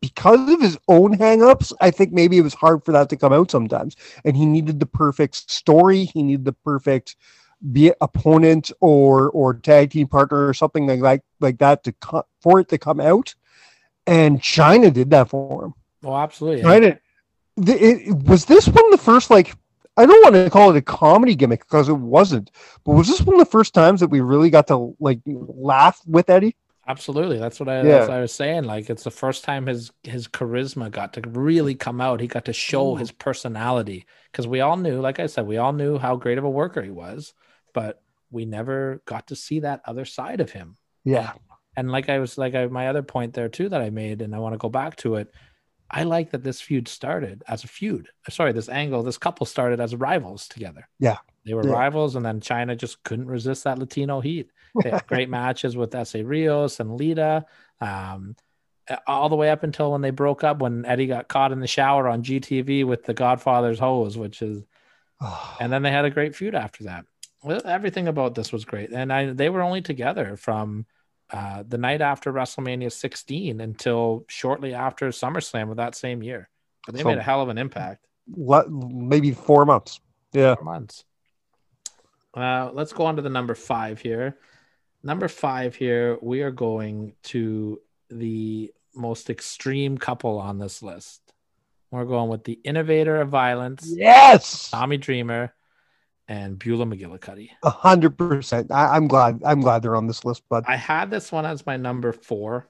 [0.00, 3.32] because of his own hangups, I think maybe it was hard for that to come
[3.32, 3.96] out sometimes.
[4.24, 6.04] And he needed the perfect story.
[6.04, 7.16] He needed the perfect
[7.72, 11.92] be it opponent or or tag team partner or something like like, like that to
[11.92, 13.34] co- for it to come out.
[14.06, 15.74] And Chyna did that for him.
[16.02, 16.62] Oh, absolutely.
[16.62, 16.98] Chyna,
[17.56, 19.54] the, it, was this one of the first like
[19.96, 22.50] I don't want to call it a comedy gimmick because it wasn't,
[22.84, 26.00] but was this one of the first times that we really got to like laugh
[26.06, 26.56] with Eddie?
[26.90, 27.38] Absolutely.
[27.38, 27.82] That's what I Yeah.
[27.84, 28.64] that's what I was saying.
[28.64, 32.20] Like it's the first time his his charisma got to really come out.
[32.20, 32.98] He got to show Mm.
[32.98, 34.06] his personality.
[34.30, 36.82] Because we all knew, like I said, we all knew how great of a worker
[36.82, 37.34] he was,
[37.74, 40.76] but we never got to see that other side of him.
[41.04, 41.32] Yeah,
[41.76, 44.34] And like I was like I, my other point there too that I made, and
[44.34, 45.28] I want to go back to it.
[45.90, 48.08] I like that this feud started as a feud.
[48.28, 50.88] Sorry, this angle, this couple started as rivals together.
[51.00, 51.18] Yeah.
[51.44, 51.72] They were Yeah.
[51.72, 54.50] rivals, and then Chyna just couldn't resist that Latino heat.
[54.82, 57.44] They had great matches with Essa Rios and Lita,
[57.80, 58.36] um,
[59.06, 61.66] all the way up until when they broke up when Eddie got caught in the
[61.66, 64.62] shower on GTV with the Godfather's hose, which is
[65.60, 67.04] and then they had a great feud after that.
[67.42, 70.86] Well, everything about this was great, and I they were only together from
[71.32, 76.48] uh, the night after WrestleMania 16 until shortly after SummerSlam of that same year.
[76.84, 78.06] But they So- made a hell of an impact.
[78.34, 80.00] Le- maybe four months.
[80.32, 81.04] Yeah, Four months.
[82.34, 84.38] Uh, let's go on to the number five here.
[85.02, 87.80] Number five here, we are going to
[88.10, 91.20] the most extreme couple on this list.
[91.90, 95.52] We're going with the innovator of violence, Yes, Tommy Dreamer,
[96.28, 97.50] and Beulah McGillicuddy.
[97.64, 98.68] a hundred percent.
[98.70, 99.40] I'm glad.
[99.44, 102.68] I'm glad they're on this list, but I had this one as my number four,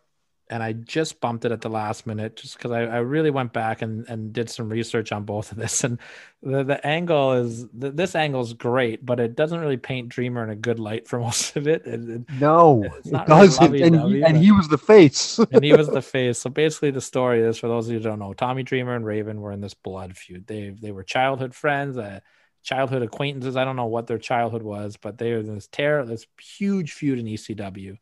[0.51, 3.53] and I just bumped it at the last minute just because I, I really went
[3.53, 5.84] back and, and did some research on both of this.
[5.90, 5.98] And
[6.42, 10.42] the, the angle is th- this angle is great, but it doesn't really paint Dreamer
[10.42, 11.86] in a good light for most of it.
[11.86, 13.74] And, and- no, it not really doesn't.
[13.82, 15.38] and, he, and he was the face.
[15.53, 16.38] and he was the face.
[16.38, 19.07] So basically, the story is for those of you who don't know, Tommy Dreamer and
[19.07, 20.46] Raven were in this blood feud.
[20.48, 22.20] They they were childhood friends, uh,
[22.64, 23.57] childhood acquaintances.
[23.57, 26.92] I don't know what their childhood was, but they were in this terror, this huge
[26.92, 27.98] feud in ECW.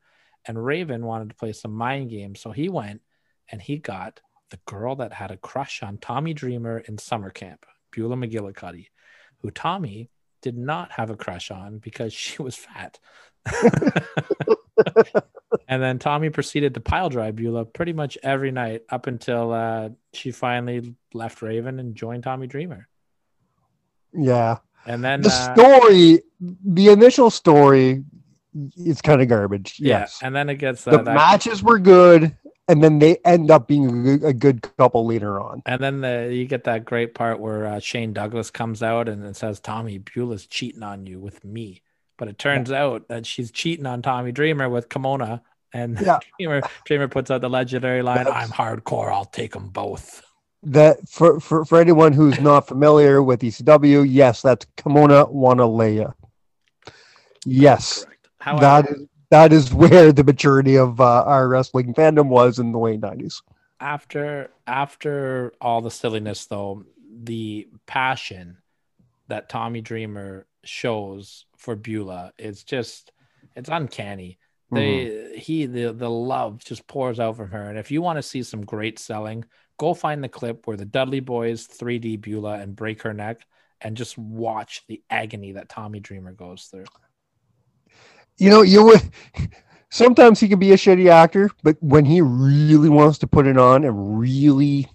[0.48, 3.02] And Raven wanted to play some mind games, so he went
[3.50, 4.20] and he got
[4.50, 8.86] the girl that had a crush on Tommy Dreamer in summer camp, Beulah McGillicuddy,
[9.42, 12.98] who Tommy did not have a crush on because she was fat.
[15.68, 19.90] and then Tommy proceeded to pile drive Beulah pretty much every night up until uh,
[20.12, 22.88] she finally left Raven and joined Tommy Dreamer.
[24.14, 28.04] yeah, And then, the uh, story, the initial story,
[28.76, 29.76] is kind of garbage.
[29.78, 32.36] yeah, Yes, and then it gets uh, the matches were good,
[32.68, 35.62] and then they end up being a good, couple later on.
[35.66, 39.24] and then the, you get that great part where uh, Shane Douglas comes out and
[39.24, 41.82] it says, "Tommy Beulah's cheating on you with me,"
[42.16, 45.40] but it turns out that she's cheating on Tommy Dreamer with Kimona.
[45.72, 46.18] And Yeah.
[46.38, 49.12] Dreamer, Dreamer puts out the legendary line, That's- "I'm hardcore.
[49.12, 50.22] I'll take them both."
[50.64, 56.14] That for, for, for anyone who's not familiar with ECW, yes, that's Kimona Wanalaya.
[57.44, 58.17] Yes, Correct.
[58.48, 62.72] However, that is that is where the maturity of uh, our wrestling fandom was in
[62.72, 63.42] the late nineties.
[63.80, 66.84] after after all the silliness though
[67.24, 68.56] the passion
[69.28, 73.12] that tommy dreamer shows for beulah is just
[73.56, 74.38] it's uncanny.
[74.70, 77.68] They he the the love just pours out from her.
[77.70, 79.44] And if you want to see some great selling
[79.78, 83.46] go find the clip where the Dudley Boyz 3d beulah and break her neck
[83.80, 86.84] and just watch the agony that tommy dreamer goes through
[88.38, 89.02] You know, you would
[89.90, 93.58] sometimes he can be a shitty actor, but when he really wants to put it
[93.58, 94.88] on and really,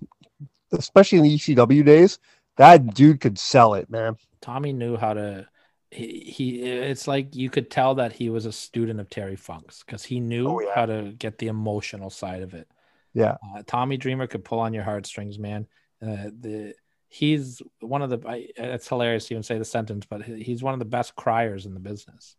[0.71, 2.19] especially in the ECW days,
[2.57, 4.15] that dude could sell it, man.
[4.41, 5.47] Tommy knew how to.
[5.91, 9.83] He, he it's like you could tell that he was a student of Terry Funk's
[9.85, 10.71] because he knew Oh, yeah.
[10.73, 12.67] how to get the emotional side of it.
[13.13, 13.37] Yeah.
[13.55, 15.67] Uh, Tommy Dreamer could pull on your heartstrings, man.
[16.01, 16.73] Uh, the
[17.09, 18.27] he's one of the.
[18.27, 21.67] I, it's hilarious to even say the sentence, but he's one of the best criers
[21.67, 22.35] in the business,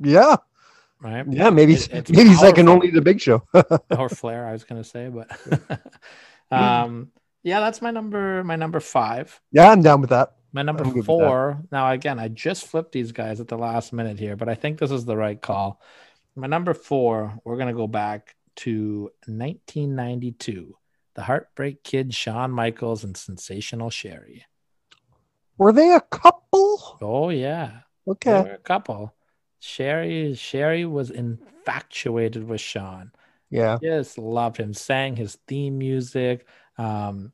[0.00, 0.36] Yeah,
[1.00, 1.24] right?
[1.28, 2.82] yeah, maybe It- it's maybe second powerful.
[2.82, 3.42] only the Big Show.
[3.98, 5.30] or Flair, I was gonna say, but
[6.50, 7.10] um,
[7.42, 8.42] yeah, that's my number.
[8.44, 9.40] My number five.
[9.52, 10.34] yeah, I'm down with that.
[10.52, 11.12] My number I'm good with that.
[11.12, 11.62] four.
[11.70, 14.78] Now, again, I just flipped these guys at the last minute here, but I think
[14.78, 15.80] this is the right call.
[16.36, 20.74] My number four, we're going to go back to 1992.
[21.14, 24.46] The Heartbreak Kid, Shawn Michaels, and Sensational Sherri.
[25.58, 26.98] Were they a couple?
[27.02, 27.80] Oh, yeah.
[28.06, 28.42] They Okay.
[28.42, 29.12] were a couple.
[29.60, 33.12] Sherri, Sherri was infatuated with Shawn.
[33.50, 33.78] Yeah.
[33.82, 36.46] just loved him sang his theme music
[36.76, 37.32] um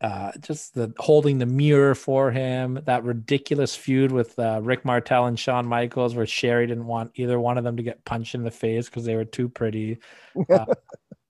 [0.00, 5.26] uh just the holding the mirror for him that ridiculous feud with uh, rick martel
[5.26, 8.42] and Shawn michaels where Sherri didn't want either one of them to get punched in
[8.42, 9.98] the face because they were too pretty
[10.50, 10.66] uh,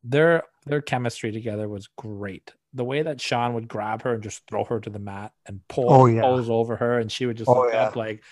[0.02, 4.46] their their chemistry together was great the way that Shawn would grab her and just
[4.46, 6.22] throw her to the mat and pull Oh, yeah.
[6.22, 7.82] pose over her and she would just Oh, look yeah.
[7.88, 8.22] up like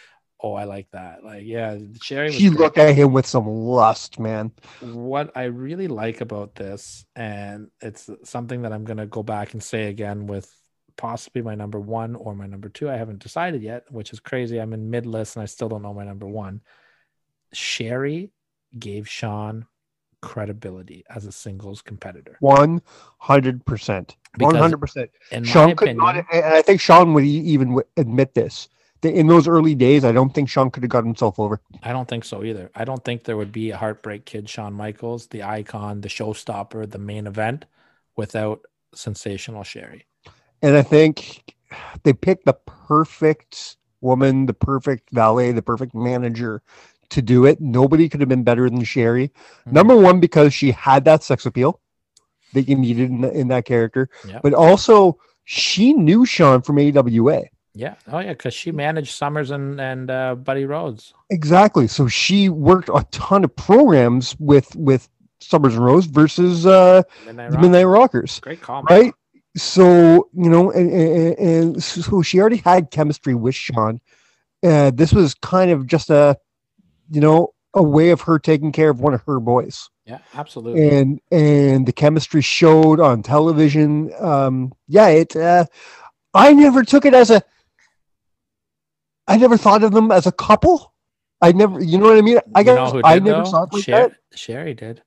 [0.40, 4.18] oh i like that like yeah Sherri She great looked at him with some lust,
[4.18, 4.52] man.
[4.80, 9.52] what I really like about this, and it's something that I'm going to go back
[9.52, 10.52] and say again with
[10.96, 12.90] possibly my number one or my number two.
[12.90, 14.60] I haven't decided yet, which is crazy.
[14.60, 16.60] I'm in mid list and I still don't know my number one.
[17.52, 18.30] Sherri
[18.78, 19.66] gave Shawn
[20.20, 22.36] credibility as a singles competitor.
[22.40, 22.82] One
[23.18, 24.16] hundred percent.
[24.40, 25.10] Hundred percent.
[25.44, 28.68] Shawn could opinion, not, and I think Shawn would even admit this.
[29.02, 31.60] In those early days, I don't think Shawn could have got himself over.
[31.82, 32.70] I don't think so either.
[32.74, 36.90] I don't think there would be a Heartbreak Kid, Shawn Michaels, the icon, the showstopper,
[36.90, 37.64] the main event,
[38.16, 38.60] without
[38.94, 40.04] sensational Sherri.
[40.62, 41.54] And I think
[42.02, 46.62] they picked the perfect woman, the perfect valet, the perfect manager
[47.10, 47.60] to do it.
[47.60, 49.28] Nobody could have been better than Sherri.
[49.66, 49.72] Mhm.
[49.72, 51.80] Number one, because she had that sex appeal
[52.52, 54.40] that you needed in, in that character, Yeah.
[54.42, 57.44] but also she knew Shawn from AWA.
[57.74, 57.94] Yeah.
[58.10, 61.14] Oh yeah, because she managed Somers and and uh, Buddy Rose.
[61.30, 61.86] Exactly.
[61.86, 65.08] So she worked a ton of programs with with
[65.40, 67.62] Somers and Rose versus uh, Midnight the Rock.
[67.62, 68.40] Midnight Rockers.
[68.40, 68.84] Great man.
[68.90, 69.14] right?
[69.56, 74.00] So you know, and, and, and so she already had chemistry with Shawn.
[74.62, 76.36] Uh, this was kind of just a,
[77.10, 79.88] you know, a way of her taking care of one of her boys.
[80.04, 80.88] Yeah, absolutely.
[80.88, 84.10] and and the chemistry showed on television.
[84.18, 85.36] Um, yeah, it.
[85.36, 85.66] Uh,
[86.34, 87.42] I never took it as a.
[89.28, 90.92] I never thought of them as a couple.
[91.40, 92.38] I never, you know what I mean.
[92.54, 93.50] I You know who I never though?
[93.50, 95.02] saw it like Sher- Sherri did.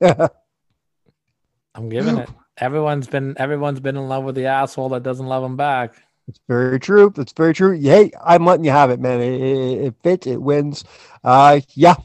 [0.00, 0.32] that.
[1.74, 2.28] I'm giving it.
[2.58, 5.94] Everyone's been everyone's been in love with the asshole that doesn't love him back.
[6.28, 7.12] It's very true.
[7.14, 7.78] That's very true.
[7.78, 9.20] Hey, I'm letting you have it, man.
[9.20, 10.26] It, it, it fits.
[10.26, 10.84] It wins.
[11.22, 11.96] Uh, yeah.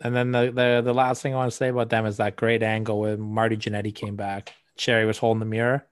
[0.00, 2.36] And then the, the the last thing I want to say about them is that
[2.36, 4.52] great angle when Marty Jannetty came back.
[4.76, 5.84] Sherri was holding the mirror,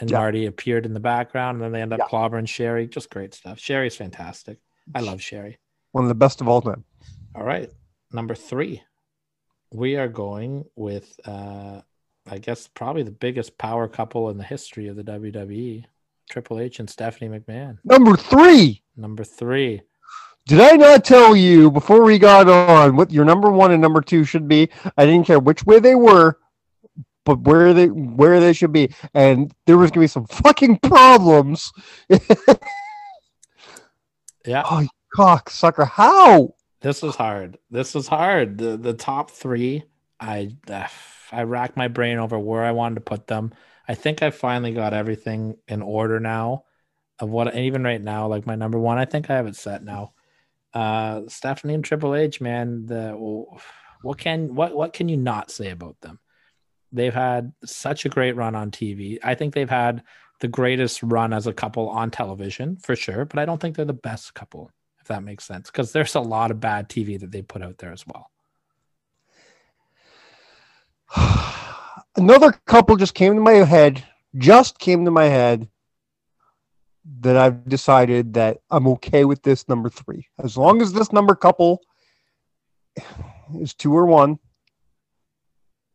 [0.00, 0.18] and Yeah.
[0.18, 2.06] Marty appeared in the background, and then they end up Yeah.
[2.06, 2.86] clobbering Sherri.
[2.86, 3.58] Just great stuff.
[3.58, 4.58] Sherri's fantastic.
[4.94, 5.58] I love Sherri.
[5.92, 6.84] One of the best of all time.
[7.34, 7.70] All right,
[8.12, 8.82] number three,
[9.72, 11.82] we are going with, uh,
[12.30, 15.84] I guess, probably the biggest power couple in the history of the WWE,
[16.30, 17.78] Triple H and Stephanie McMahon.
[17.84, 18.82] Number three.
[18.96, 19.82] Number three.
[20.46, 24.00] Did I not tell you before we got on what your number one and number
[24.00, 24.70] two should be?
[24.96, 26.38] I didn't care which way they were,
[27.24, 31.72] but where they where they should be, and there was gonna be some fucking problems.
[34.46, 35.86] Yeah, oh, cocksucker!
[35.86, 36.54] How?
[36.80, 37.58] this is hard.
[37.70, 38.58] This is hard.
[38.58, 39.84] The the top three,
[40.20, 40.86] I uh,
[41.32, 43.52] I racked my brain over where I wanted to put them.
[43.86, 46.64] I think I finally got everything in order now
[47.18, 49.56] of what and even right now, like my number one, I think I have it
[49.56, 50.12] set now.
[50.72, 53.12] Uh Stephanie and Triple H, man, the
[54.02, 56.20] what can what what can you not say about them?
[56.92, 59.18] They've had such a great run on TV.
[59.22, 60.02] I think they've had
[60.40, 63.84] the greatest run as a couple on television for sure, but I don't think they're
[63.84, 64.70] the best couple,
[65.00, 67.78] if that makes sense, because there's a lot of bad TV that they put out
[67.78, 68.30] there as well.
[72.16, 74.02] Another couple just came to my head.
[74.36, 75.68] Just came to my head
[77.20, 80.28] that I've decided that I'm okay with this number three.
[80.38, 81.80] As long as this number couple
[83.60, 84.38] is two or one,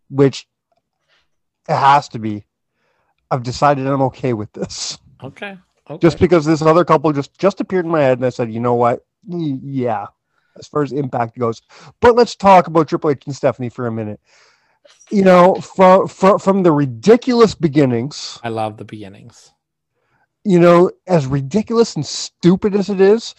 [0.09, 0.47] which
[1.69, 2.45] it has to be.
[3.31, 4.99] I've decided I'm okay with this.
[5.23, 5.57] Okay.
[5.89, 5.99] Okay.
[6.01, 8.59] Just because this other couple just just appeared in my head, and I said, you
[8.59, 9.05] know what?
[9.27, 10.07] Yeah,
[10.57, 11.61] as far as impact goes.
[12.01, 14.19] But let's talk about Triple H and Stephanie for a minute.
[15.11, 19.51] You know, from from from the ridiculous beginnings, I love the beginnings.
[20.45, 23.35] you know, as ridiculous and stupid as it is,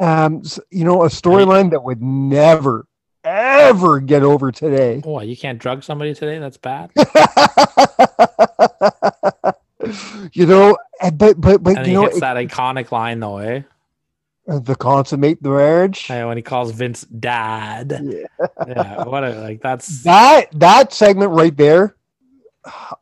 [0.00, 2.86] um, you know, a storyline that would never
[3.24, 5.02] ever get over today.
[5.04, 6.38] Oh, you can't drug somebody today?
[6.38, 6.90] That's bad.
[10.32, 10.76] you know,
[11.14, 13.62] but but but And you he know, it- that iconic line though, eh?
[14.46, 16.00] the consummate the marriage.
[16.02, 17.98] Hey, when he calls Vince dad.
[18.04, 18.46] Yeah.
[18.66, 21.96] Yeah, what a like that's that that segment right there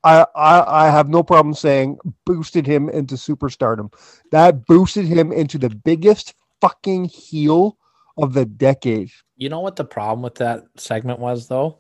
[0.05, 3.93] I, I i have no problem saying boosted him into superstardom
[4.33, 7.77] that boosted him into the biggest fucking heel
[8.19, 11.79] of the decade you know what the problem with that segment was though?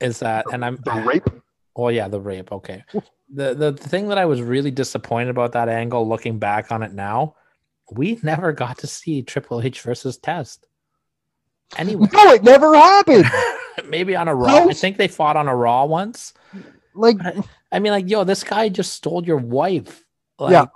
[0.00, 1.28] Is that and I'm the rape
[1.78, 2.50] Oh yeah, the rape.
[2.50, 2.84] Okay.
[3.32, 6.82] The, the the thing that I was really disappointed about that angle, looking back on
[6.82, 7.36] it now,
[7.92, 10.66] we never got to see Triple H versus Test.
[11.76, 13.26] Anyway, no it never happened
[13.88, 14.66] maybe on a Raw.
[14.68, 16.34] I think they fought on a Raw once.
[16.94, 17.18] like
[17.70, 20.04] I mean, like, yo, this guy just stole your wife.
[20.38, 20.66] Like, Yeah.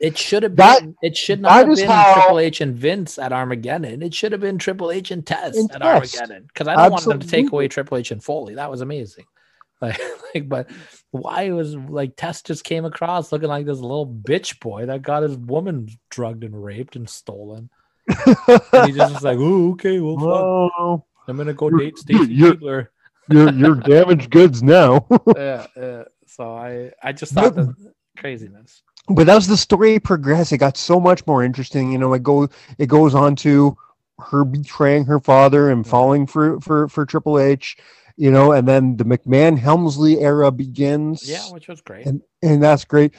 [0.00, 0.94] It should have That- been.
[1.02, 4.02] It should not have been how- Triple H and Vince at Armageddon.
[4.02, 6.16] It should have been Triple H and Test And at Test.
[6.20, 6.44] Armageddon.
[6.46, 8.54] Because I don't want them to take away Triple H and Foley.
[8.54, 9.24] That was amazing.
[9.80, 10.00] Like,
[10.34, 10.68] like, but
[11.12, 15.22] why was like Test just came across looking like this little bitch boy that got
[15.22, 17.70] his woman drugged and raped and stolen.
[18.08, 20.26] And he just was like, "Oh, okay, well, fuck.
[20.26, 26.02] oh, I'm gonna go You're- date Stacy you're- you're, you're damaged goods now yeah, yeah.
[26.26, 27.72] So I, I just thought that
[28.16, 28.82] craziness.
[29.08, 31.92] But as the story progressed, it got so much more interesting.
[31.92, 32.48] You know, it goes
[32.78, 33.76] it goes on to
[34.20, 37.76] her betraying her father and falling for for for Triple H.
[38.16, 41.28] You know, and then the McMahon Helmsley era begins.
[41.28, 42.04] Yeah, which was great.
[42.06, 43.14] and and that's great.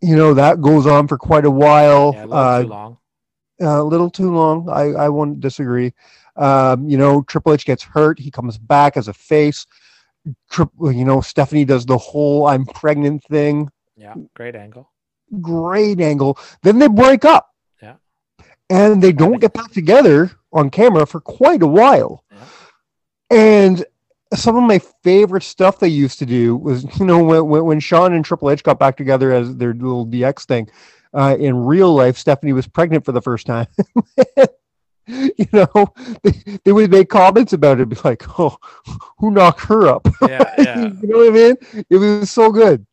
[0.00, 2.12] You know, that goes on for quite a while.
[2.14, 2.98] Yeah, a little uh, too long.
[3.60, 4.68] a little too long.
[4.70, 5.92] I I won't disagree.
[6.36, 8.18] Um, you know, Triple H gets hurt.
[8.18, 9.66] He comes back as a face.
[10.50, 13.70] Triple, you know, Stephanie does the whole "I'm pregnant" thing.
[13.96, 14.90] Yeah, great angle.
[15.40, 16.38] Great angle.
[16.62, 17.54] Then they break up.
[17.82, 17.96] Yeah.
[18.70, 22.24] And they don't get back together on camera for quite a while.
[22.30, 22.44] Yeah.
[23.30, 23.84] And
[24.34, 27.80] some of my favorite stuff they used to do was, you know, when, when, when
[27.80, 30.70] Shawn and Triple H got back together as their little DX thing,
[31.14, 33.66] uh, in real life, Stephanie was pregnant for the first time.
[35.06, 38.56] you know, they, they would make comments about it, be like, oh,
[39.18, 40.06] who knocked her up?
[40.22, 40.80] Yeah, yeah.
[41.00, 41.84] you know what I mean?
[41.88, 42.86] It was so good.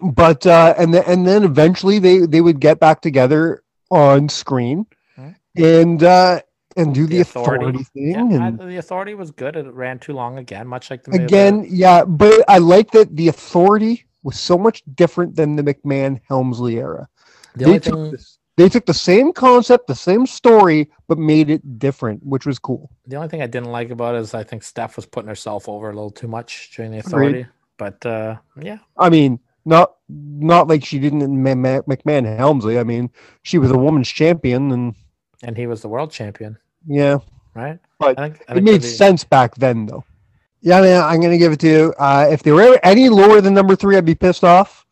[0.00, 4.86] But uh, and then and then eventually they they would get back together on screen,
[5.16, 5.30] Hmm.
[5.56, 6.40] and uh,
[6.76, 7.84] and do the, The authority, Authority.
[7.92, 8.10] thing.
[8.30, 9.56] Yeah, I- and the authority was good.
[9.56, 11.70] It ran too long again, much like the again, event.
[11.72, 16.76] yeah, but I like that the authority was so much different than the McMahon Helmsley
[16.78, 17.08] era.
[17.56, 21.50] The they took thing, this, they took the same concept, the same story, but made
[21.50, 22.90] it different, which was cool.
[23.08, 25.68] the only thing I didn't like about it is I think Steph was putting herself
[25.68, 27.08] over a little too much during the Agreed.
[27.08, 27.46] authority.
[27.76, 32.78] But uh, yeah, I mean, not not like she didn't in Ma- Ma- McMahon Helmsley.
[32.78, 33.10] I mean,
[33.42, 34.94] she was a woman's champion, and
[35.42, 37.18] and he was the world champion, yeah,
[37.54, 37.78] right?
[37.98, 40.04] But I think, I it made the- sense back then, though.
[40.62, 41.94] Yeah, man, I'm gonna give it to you.
[41.98, 44.86] Uh, if they were any lower than number three, I'd be pissed off.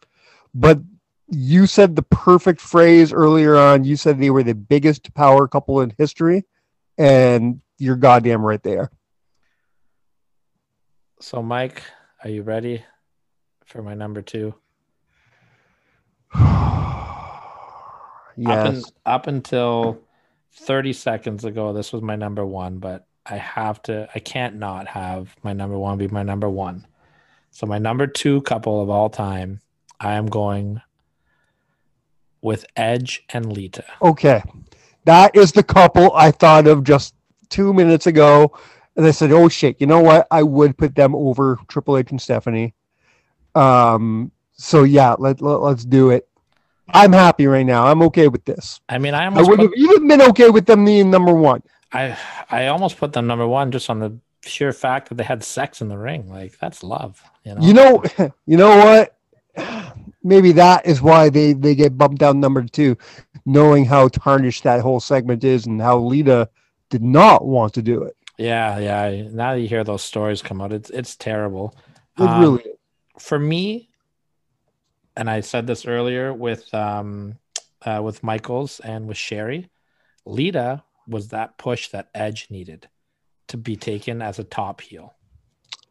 [0.54, 0.80] But
[1.28, 3.84] you said the perfect phrase earlier on.
[3.84, 6.44] You said they were the biggest power couple in history,
[6.96, 8.90] and you're goddamn right there.
[11.20, 11.82] So, Mike,
[12.24, 12.82] are you ready
[13.68, 14.54] for my number two?
[18.46, 18.92] Up, in, yes.
[19.04, 19.98] up until
[20.52, 24.86] 30 seconds ago, this was my number one, but I have to, I can't not
[24.86, 26.86] have my number one be my number one.
[27.50, 29.60] So, my number two couple of all time,
[29.98, 30.80] I am going
[32.40, 33.84] with Edge and Lita.
[34.00, 34.40] Okay.
[35.04, 37.14] That is the couple I thought of just
[37.48, 38.56] two minutes ago.
[38.96, 40.26] And I said, oh shit, you know what?
[40.30, 42.74] I would put them over Triple H and Stephanie.
[43.58, 46.28] Um, so yeah, let, let, let's do it.
[46.90, 47.86] I'm happy right now.
[47.86, 48.80] I'm okay with this.
[48.88, 51.62] I mean, I, I would have even been okay with them being number one.
[51.92, 52.18] I,
[52.50, 55.82] I almost put them number one just on the sheer fact that they had sex
[55.82, 56.28] in the ring.
[56.28, 57.22] Like, that's love.
[57.44, 58.04] You know, You know,
[58.46, 59.14] you know what?
[60.22, 62.96] Maybe that is why they, they get bumped down number two,
[63.44, 66.48] knowing how tarnished that whole segment is and how Lita
[66.90, 68.16] did not want to do it.
[68.38, 69.28] Yeah, yeah.
[69.32, 71.74] Now that you hear those stories come out, it's it's terrible.
[72.16, 72.77] It Um, really is.
[73.18, 73.90] For me,
[75.16, 77.38] and I said this earlier with um
[77.82, 79.68] uh, with Michaels and with Sherri,
[80.24, 82.88] Lita was that push that Edge needed
[83.48, 85.14] to be taken as a top heel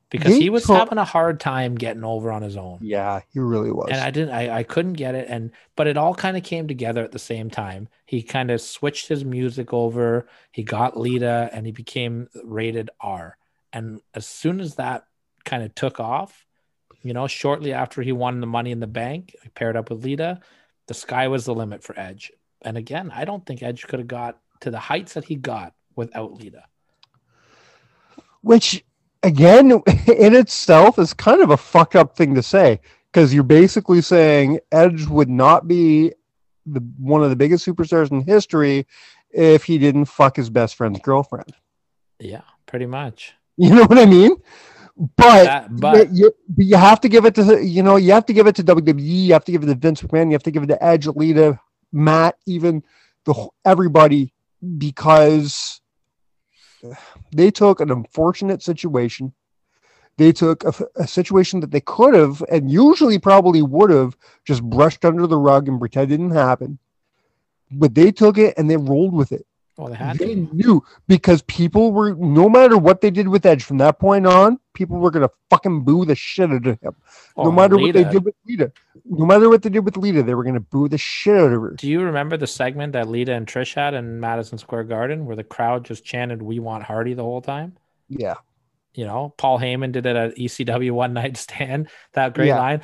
[0.10, 2.80] because They he was having a hard time getting over on his own.
[2.82, 3.90] Yeah, he really was.
[3.92, 5.28] And I didn't, I, I couldn't get it.
[5.30, 7.90] And, but it all kind of came together at the same time.
[8.06, 10.28] He kind of switched his music over.
[10.52, 13.38] He got Lita and he became rated R.
[13.74, 15.08] And as soon as that
[15.44, 16.46] kind of took off,
[17.08, 20.04] you know, shortly after he won the money in the bank, he paired up with
[20.04, 20.40] Lita,
[20.88, 22.32] the sky was the limit for Edge.
[22.64, 25.74] And again, I don't think Edge could have got to the heights that he got
[25.96, 26.64] without Lita.
[28.42, 28.84] which
[29.24, 29.72] again
[30.08, 32.80] in itself is kind of a fucked up thing to say
[33.12, 36.12] because you're basically saying edge would not be
[36.66, 38.86] the one of the biggest superstars in history
[39.32, 41.52] if he didn't fuck his best friend's girlfriend
[42.20, 43.34] Yeah, pretty much.
[43.58, 44.32] you know what i mean
[45.16, 48.34] but That, but you, you have to give it to you know you have to
[48.34, 49.26] give it to WWE.
[49.28, 50.28] You have to give it to Vince McMahon.
[50.28, 51.60] You have to give it to Edge, Lita,
[51.92, 52.84] Matt, even
[53.26, 54.34] the everybody
[54.78, 55.82] because
[57.32, 59.34] they took an unfortunate situation.
[60.18, 64.64] They took a, a situation that they could have and usually probably would have just
[64.64, 66.80] brushed under the rug and pretend it didn't happen.
[67.72, 69.46] But they took it and they rolled with it.
[69.78, 70.50] well, they had They to.
[70.54, 74.60] knew because people were no matter what they did with Edge from that point on,
[74.78, 76.96] people were gonna fucking boo the shit out of him.
[77.36, 78.72] Oh, no matter what they did with Lita,
[79.06, 81.62] no matter what they did with Lita, they were gonna boo the shit out of
[81.62, 81.72] her.
[81.72, 85.36] Do you remember the segment that Lita and Trish had in Madison Square Garden where
[85.36, 87.76] the crowd just chanted "We want Hardy" the whole time?
[88.08, 88.36] Yeah,
[88.94, 91.90] You know, Paul Heyman did it at ECW One Night Stand.
[92.14, 92.60] That great Yeah.
[92.60, 92.82] line.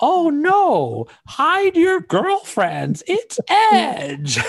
[0.00, 1.06] Oh no!
[1.26, 3.02] Hide your girlfriends.
[3.06, 4.38] It's Edge.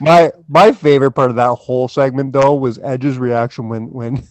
[0.00, 4.22] my my favorite part of that whole segment though was Edge's reaction when when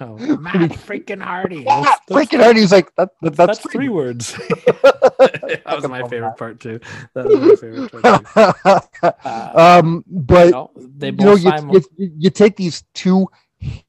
[0.00, 1.64] oh, Matt freaking Hardy.
[1.64, 2.56] That's- that's- freaking.
[2.56, 4.32] He's like that, that- That's, that's, three words.
[4.82, 6.80] that was my favorite part too.
[7.14, 9.10] That was my favorite part too.
[9.24, 13.28] Uh, um, but no, they you both know, you, you, you take these two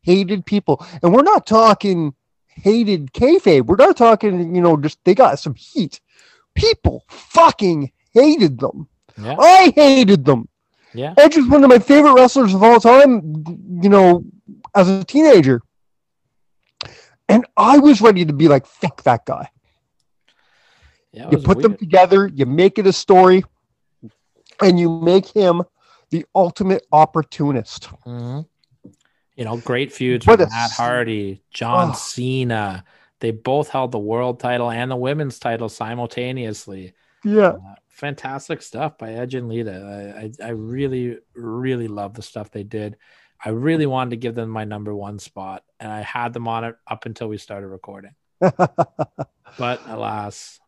[0.02, 2.14] hated people, and we're not talking
[2.48, 3.66] hated kayfabe.
[3.66, 6.00] We're not talking, you know, just they got some heat.
[6.56, 8.88] People fucking hated them.
[9.18, 10.48] yeah, I hated them.
[10.94, 11.14] Yeah.
[11.18, 13.44] Edge is one of my favorite wrestlers of all time,
[13.82, 14.24] you know,
[14.76, 15.62] as a teenager.
[17.30, 19.50] And I was ready to be like, fuck that guy.
[21.12, 23.44] yeah You was put them together, you make it a story,
[24.62, 25.64] and you make him
[26.10, 27.90] the ultimate opportunist.
[28.06, 28.46] Mhm.
[29.36, 31.94] You know, great feuds What with Matt s- Hardy, John Oh.
[31.94, 32.84] Cena.
[33.20, 36.94] They both held the world title and the women's title simultaneously.
[37.24, 37.48] Yeah.
[37.50, 40.32] Uh, fantastic stuff by Edge and Lita.
[40.42, 42.98] I, I, I really, really love the stuff they did.
[43.44, 46.64] I really wanted to give them my number one spot, and I had them on
[46.64, 48.12] it up until we started recording.
[49.58, 50.60] But alas,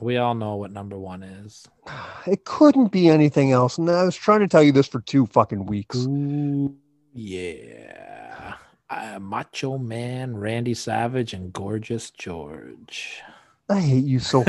[0.00, 1.66] We all know what number one is.
[2.26, 3.76] It couldn't be anything else.
[3.76, 5.96] And I was trying to tell you this for two fucking weeks.
[5.96, 6.74] Ooh,
[7.12, 8.54] yeah.
[8.88, 13.20] Uh, Macho Man, Randy Savage, and Gorgeous George.
[13.68, 14.42] I hate you so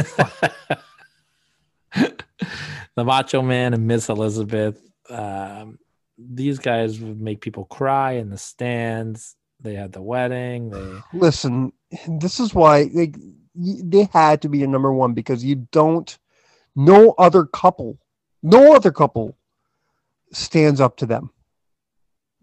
[2.96, 4.82] the Macho Man and Miss Elizabeth.
[5.10, 5.78] Um,
[6.18, 9.36] these guys would make people cry in the stands.
[9.60, 10.70] They had the wedding.
[10.70, 11.72] They listen.
[12.08, 13.12] This is why they
[13.56, 16.18] they had to be a number one because you don't.
[16.76, 17.98] No other couple,
[18.44, 19.38] no other couple,
[20.34, 21.30] stands up to them.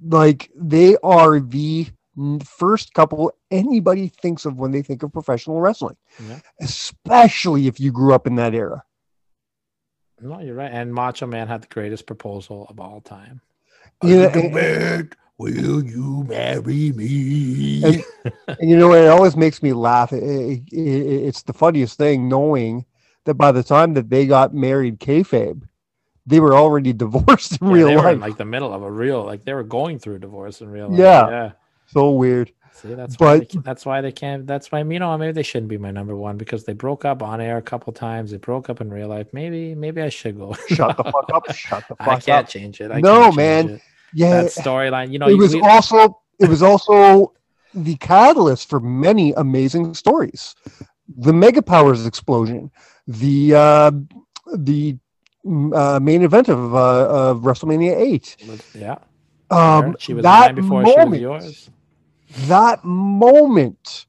[0.03, 1.87] Like they are the
[2.45, 5.97] first couple anybody thinks of when they think of professional wrestling,
[6.27, 6.41] Yeah.
[6.61, 8.83] especially if you grew up in that era.
[10.23, 10.71] No, you're right.
[10.73, 13.41] And Macho Man had the greatest proposal of all time.
[14.03, 15.19] Yeah, Think and- of.
[15.39, 17.83] Will you marry me?
[17.85, 18.05] And-
[18.61, 20.13] And you know, it always makes me laugh.
[20.13, 22.85] It, it, it- it's the funniest thing knowing
[23.25, 25.63] that by the time that they got married, kayfabe,
[26.27, 28.15] they were already divorced in Yeah, real they were life.
[28.15, 30.71] in like the middle of a real, like they were going through a divorce in
[30.71, 30.99] real life.
[30.99, 31.29] Yeah.
[31.31, 31.51] yeah.
[31.89, 32.53] so weird.
[32.75, 33.39] See, that's why.
[33.41, 34.47] They, can't- that's why they can't.
[34.47, 37.23] That's why you know maybe they shouldn't be my number one because they broke up
[37.23, 38.31] on air a couple times.
[38.31, 39.29] They broke up in real life.
[39.33, 40.55] Maybe maybe I should go.
[40.69, 41.55] Shut the fuck up.
[41.55, 42.09] Shut the fuck up.
[42.09, 42.49] I can't up.
[42.49, 42.91] change it.
[42.91, 43.69] I No, man.
[43.71, 43.83] it.
[44.15, 45.13] Yeah, That storyline.
[45.13, 47.33] You know, it was we- also it was also
[47.75, 50.55] the catalyst for many amazing stories.
[51.19, 52.71] The Mega Powers explosion,
[53.07, 53.91] the uh,
[54.57, 54.97] the
[55.47, 58.37] uh, main event of, uh, of WrestleMania eight.
[58.75, 58.97] yeah.
[59.51, 61.71] Um, she was that mine before she was yours.
[62.47, 64.07] That moment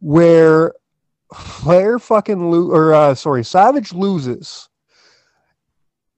[0.00, 0.72] where
[1.34, 4.68] Flair fucking lo- or uh, sorry, Savage loses,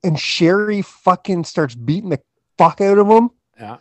[0.05, 2.21] and Sherri fucking starts beating the
[2.59, 3.31] fuck out of him.
[3.59, 3.79] Yeah.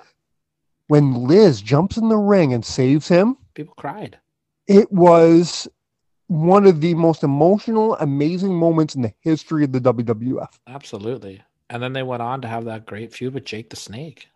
[0.88, 4.18] When Liz jumps in the ring and saves him, People cried.
[4.68, 5.68] it was
[6.28, 10.48] one of the most emotional, amazing moments in the history of the WWF.
[10.68, 11.42] Absolutely.
[11.70, 14.28] And then they went on to have that great feud with Jake the Snake.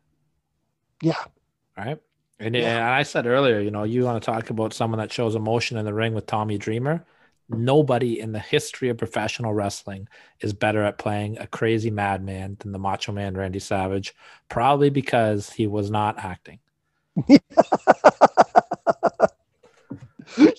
[1.01, 1.23] Yeah.
[1.77, 1.99] Right.
[2.43, 2.77] And, Yeah.
[2.77, 5.77] and I said earlier, you know, you want to talk about someone that shows emotion
[5.77, 7.05] in the ring with Tommy Dreamer.
[7.49, 10.09] Nobody in the history of professional wrestling
[10.41, 14.13] is better at playing a crazy madman than the Macho Man Randy Savage,
[14.49, 16.59] probably because he was not acting.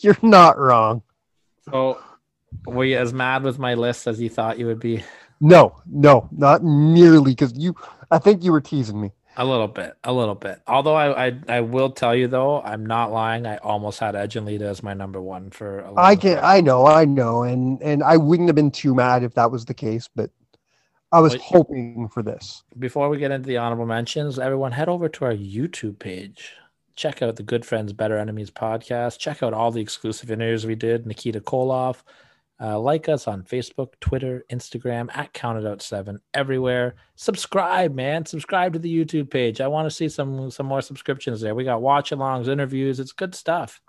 [0.00, 1.02] You're not wrong.
[1.70, 1.98] So,
[2.66, 5.02] were you as mad with my list as you thought you would be?
[5.40, 7.74] No, no, not nearly because you,
[8.10, 9.10] I think you were teasing me.
[9.36, 10.60] A little bit, a little bit.
[10.66, 13.46] Although I, I, I will tell you though, I'm not lying.
[13.46, 15.84] I almost had Edge and Lita as my number one for.
[15.96, 16.44] I can, time.
[16.44, 19.64] I know, I know, and and I wouldn't have been too mad if that was
[19.64, 20.30] the case, but
[21.10, 22.62] I was But- hoping for this.
[22.78, 26.52] Before we get into the honorable mentions, everyone head over to our YouTube page.
[26.96, 29.18] Check out the Good Friends Better Enemies podcast.
[29.18, 31.06] Check out all the exclusive interviews we did.
[31.06, 32.02] Nikita Koloff.
[32.60, 36.94] Uh, like us on Facebook, Twitter, Instagram at Counted Out Seven everywhere.
[37.16, 38.24] Subscribe, man.
[38.26, 39.60] Subscribe to the YouTube page.
[39.60, 41.54] I want to see some some more subscriptions there.
[41.54, 43.00] We got watch alongs, interviews.
[43.00, 43.80] It's good stuff.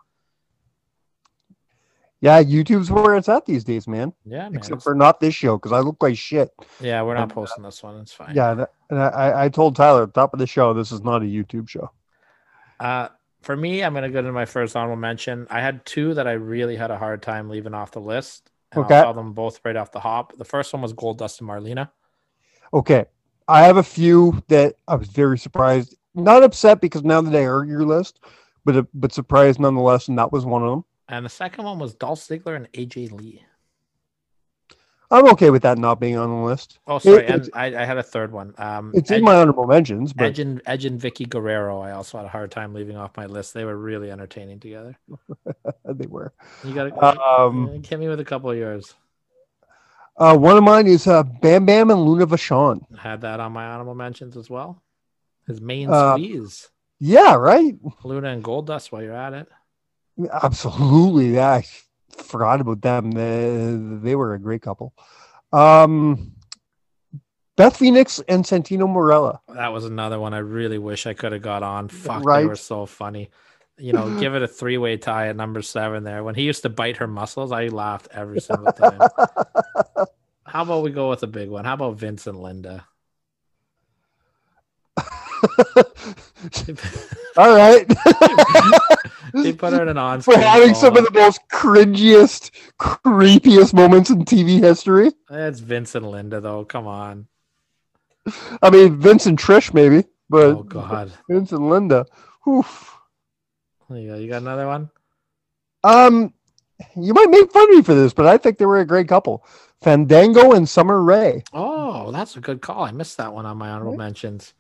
[2.22, 4.14] Yeah, YouTube's where it's at these days, man.
[4.26, 4.56] Yeah, man.
[4.56, 6.50] Except for not this show because I look like shit.
[6.80, 7.98] yeah, we're not and, uh, posting this one.
[8.00, 8.36] It's fine.
[8.36, 11.02] Yeah, that- and I, I told Tyler at the top of the show this is
[11.04, 11.92] not a YouTube show.
[12.80, 13.10] Uh,
[13.42, 15.46] for me, I'm gonna go to my first honorable mention.
[15.52, 18.50] I had two that I really had a hard time leaving off the list.
[18.78, 19.00] Okay.
[19.00, 20.38] I saw them both right off the hop.
[20.38, 21.90] The first one was Gold Dust and Marlena.
[22.74, 23.06] Okay,
[23.48, 27.44] I have a few that I was very surprised, not upset because now that I
[27.44, 28.20] heard your list,
[28.66, 30.86] but but surprised nonetheless, and that was one of them.
[31.08, 33.44] And the second one was Dolph Ziggler and AJ Lee.
[35.12, 36.80] I'm okay with that not being on the list.
[36.88, 38.54] Oh, sorry, It- and I, I had a third one.
[38.58, 41.80] Um, It's Edge, in my honorable mentions, but Edge and Edge and Vickie Guerrero.
[41.80, 43.54] I also had a hard time leaving off my list.
[43.54, 44.98] They were really entertaining together.
[45.86, 46.34] they were.
[46.64, 48.94] You got to Um, hit me with a couple of yours.
[50.18, 52.82] uh, one of mine is uh, Bam Bam and Luna Vachon.
[52.98, 54.82] Had that on my honorable mentions as well.
[55.48, 56.70] His main Uh, squeeze,
[57.00, 57.76] Yeah, right.
[58.04, 58.92] Luna and Gold Dust.
[58.92, 59.48] While you're at it,
[60.42, 61.36] Absolutely.
[61.36, 61.66] Yeah, I
[62.18, 63.12] forgot about them.
[63.12, 63.78] They,
[64.08, 64.94] they were a great couple.
[65.52, 66.34] Um,
[67.58, 69.40] Beth Phoenix and Santino Marella.
[69.54, 71.88] That was another one I really wish I could have got on.
[71.88, 73.30] Fuck, they were so funny.
[73.78, 76.24] You know, give it a three way tie at number seven there.
[76.24, 79.00] When he used to bite her muscles, I laughed every single time.
[80.46, 81.66] How about we go with a big one?
[81.66, 82.86] How about Vince and Linda?
[87.38, 87.86] All right.
[89.34, 94.10] They put her in an on For having some of the most cringiest, creepiest moments
[94.10, 95.12] in TV history.
[95.30, 96.64] That's Vince and Linda, though.
[96.66, 97.28] Come on.
[98.62, 101.12] I mean, Vince and Trish, maybe, but Oh, God.
[101.30, 102.06] Vince and Linda.
[102.48, 102.96] Oof.
[103.90, 104.16] You go.
[104.18, 104.90] You got another one?
[105.84, 106.34] Um,
[106.96, 109.08] You might make fun of me for this, but I think they were a great
[109.08, 109.46] couple.
[109.82, 111.44] Fandango and Summer Rae.
[111.54, 112.84] Oh, that's a good call.
[112.84, 114.54] I missed that one on my honorable mentions.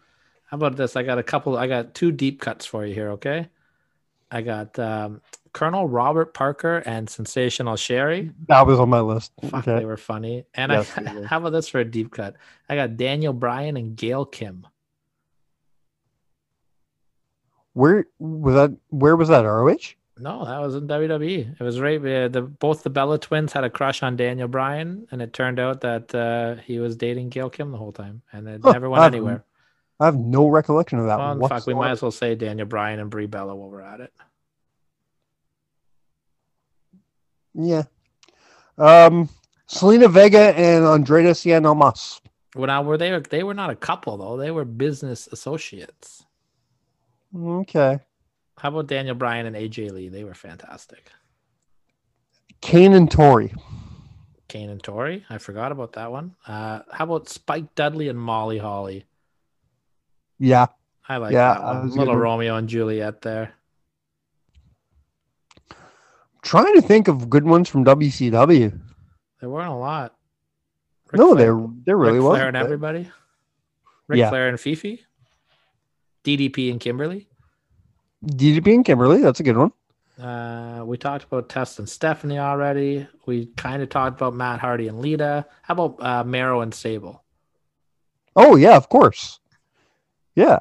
[0.45, 0.95] How about this?
[0.95, 1.57] I got a couple.
[1.57, 3.09] I got two deep cuts for you here.
[3.11, 3.49] Okay,
[4.31, 5.21] I got um,
[5.53, 8.31] Colonel Robert Parker and Sensational Sherri.
[8.47, 9.31] That was on my list.
[9.41, 9.79] Fuck, Okay.
[9.79, 10.45] they were funny.
[10.53, 12.35] And Yes, I, how about this for a deep cut?
[12.69, 14.67] I got Daniel Bryan and Gail Kim.
[17.73, 18.77] Where was that?
[18.89, 19.41] Where was that?
[19.41, 19.95] ROH?
[20.17, 21.59] No, that was in WWE.
[21.59, 21.99] It was right.
[21.99, 25.59] uh, The both the Bella twins had a crush on Daniel Bryan, and it turned
[25.59, 28.89] out that uh, he was dating Gail Kim the whole time, and it Huh, never
[28.89, 29.43] went anywhere.
[29.99, 31.17] I have no recollection of that.
[31.17, 33.81] Well, one fuck, we might as well say Daniel Bryan and Brie Bella while we're
[33.81, 34.13] at it.
[37.53, 37.83] Yeah.
[38.77, 39.29] Um,
[39.69, 42.21] Zelina Vega and Andrade Cien Almas.
[42.55, 43.17] Well, now were they?
[43.19, 44.37] They were not a couple though.
[44.37, 46.25] They were business associates.
[47.37, 47.99] Okay.
[48.57, 50.07] How about Daniel Bryan and AJ Lee?
[50.09, 51.11] They were fantastic.
[52.61, 53.53] Kane and Tori.
[54.47, 55.25] Kane and Tori.
[55.29, 56.35] I forgot about that one.
[56.47, 59.05] Uh, how about Spike Dudley and Molly Holly?
[60.39, 60.67] Yeah.
[61.07, 61.83] I like Yeah, that one.
[61.85, 62.15] was a good Little.
[62.17, 63.53] Romeo and Juliet there.
[66.41, 68.79] Trying to think of good ones from WCW.
[69.41, 70.15] There weren't a lot.
[71.11, 72.37] Ric no, Flair- there there really Ric was.
[72.37, 73.09] Flair and everybody.
[74.07, 74.29] Ric Yeah.
[74.29, 75.03] Flair and Fifi.
[76.23, 77.27] DDP and Kimberly.
[78.25, 79.21] DDP and Kimberly.
[79.21, 79.71] That's a good one.
[80.19, 83.07] Uh, we talked about Test and Stephanie already.
[83.25, 85.45] We kind of talked about Matt Hardy and Lita.
[85.63, 87.23] How about uh, Mero and Sable?
[88.35, 89.39] Oh yeah, of course.
[90.35, 90.59] Yeah.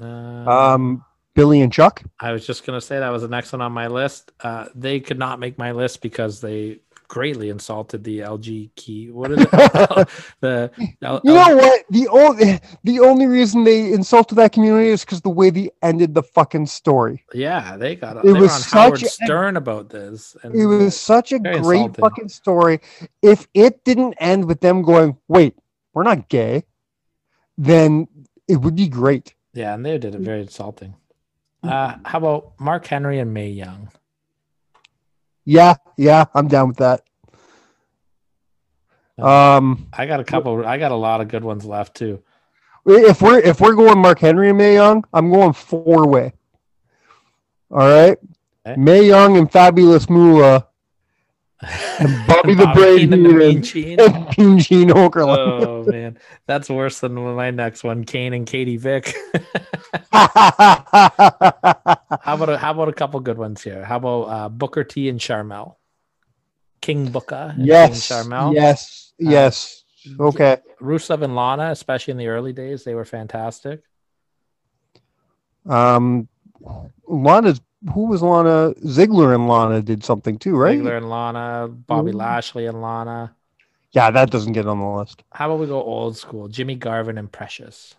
[0.00, 1.04] Uh, Um,
[1.34, 2.02] Billy and Chuck.
[2.20, 4.32] I was just gonna say that was the next one on my list.
[4.40, 9.10] Uh, they could not make my list because they greatly insulted the LG key.
[9.10, 9.50] What is it?
[10.40, 10.70] the
[11.02, 11.84] L- You know what?
[11.90, 16.14] The only the only reason they insulted that community is because the way they ended
[16.14, 17.22] the fucking story.
[17.34, 18.16] yeah, they got.
[18.18, 20.36] It they was such a- Stern about this.
[20.42, 21.94] And It was such a great insulting.
[22.02, 22.80] fucking story.
[23.22, 25.54] If it didn't end with them going, "Wait,
[25.92, 26.64] we're not gay,"
[27.58, 28.08] then
[28.48, 29.34] it would be great.
[29.54, 30.94] yeah, and they did it very insulting.
[31.62, 33.90] Uh, how about Mark Henry and Mae Young?
[35.44, 37.02] Yeah, yeah, I'm down with that.
[39.18, 40.64] Um, I got a couple.
[40.66, 42.22] I got a lot of good ones left too.
[42.84, 46.32] if we're if we're going Mark Henry and Mae Young, I'm going four way.
[47.70, 48.18] All right,
[48.66, 48.76] Okay.
[48.80, 50.66] Mae Young and Fabulous Moolah
[52.26, 53.98] Bobby the Brain and Gene.
[54.58, 55.66] Gene Okerlund.
[55.66, 59.14] Oh man, that's worse than my next one, Kane and Katie Vick.
[60.12, 60.74] how
[62.24, 63.84] about a, how about a couple good ones here?
[63.84, 65.76] How about uh, Booker T and Sharmell?
[66.80, 69.82] King Booker, and yes, King Sharmell, yes, yes.
[70.20, 70.58] Okay.
[70.80, 73.82] Rusev and Lana, especially in the early days, they were fantastic.
[75.68, 76.28] Um,
[77.08, 77.60] Lana's
[77.92, 78.74] who was Lana?
[78.84, 80.78] Ziggler and Lana did something too, right?
[80.78, 82.16] Ziggler and Lana, Bobby Ooh.
[82.16, 83.34] Lashley and Lana.
[83.92, 85.22] Yeah, that doesn't get on the list.
[85.32, 86.48] How about we go old school?
[86.48, 87.94] Jimmy Garvin and Precious,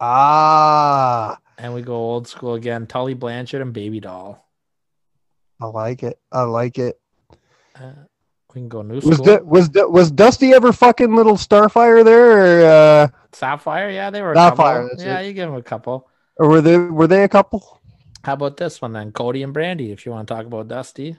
[0.00, 2.86] Ah, and we go old school again.
[2.86, 4.44] Tully Blanchard and Baby Doll.
[5.60, 6.18] I like it.
[6.30, 7.00] I like it.
[7.76, 7.92] Uh,
[8.54, 9.24] we can go new Was school.
[9.24, 14.20] Du- was Du- was Dusty ever fucking little Starfire there, or, uh, Sapphire, yeah, they
[14.22, 15.04] were a Sapphire, couple.
[15.04, 15.28] Yeah, it.
[15.28, 16.08] you give them a couple.
[16.36, 17.80] or were they were they a couple?
[18.24, 19.12] How about this one then?
[19.12, 21.16] Cody and Brandi, if you want to talk about Dusty.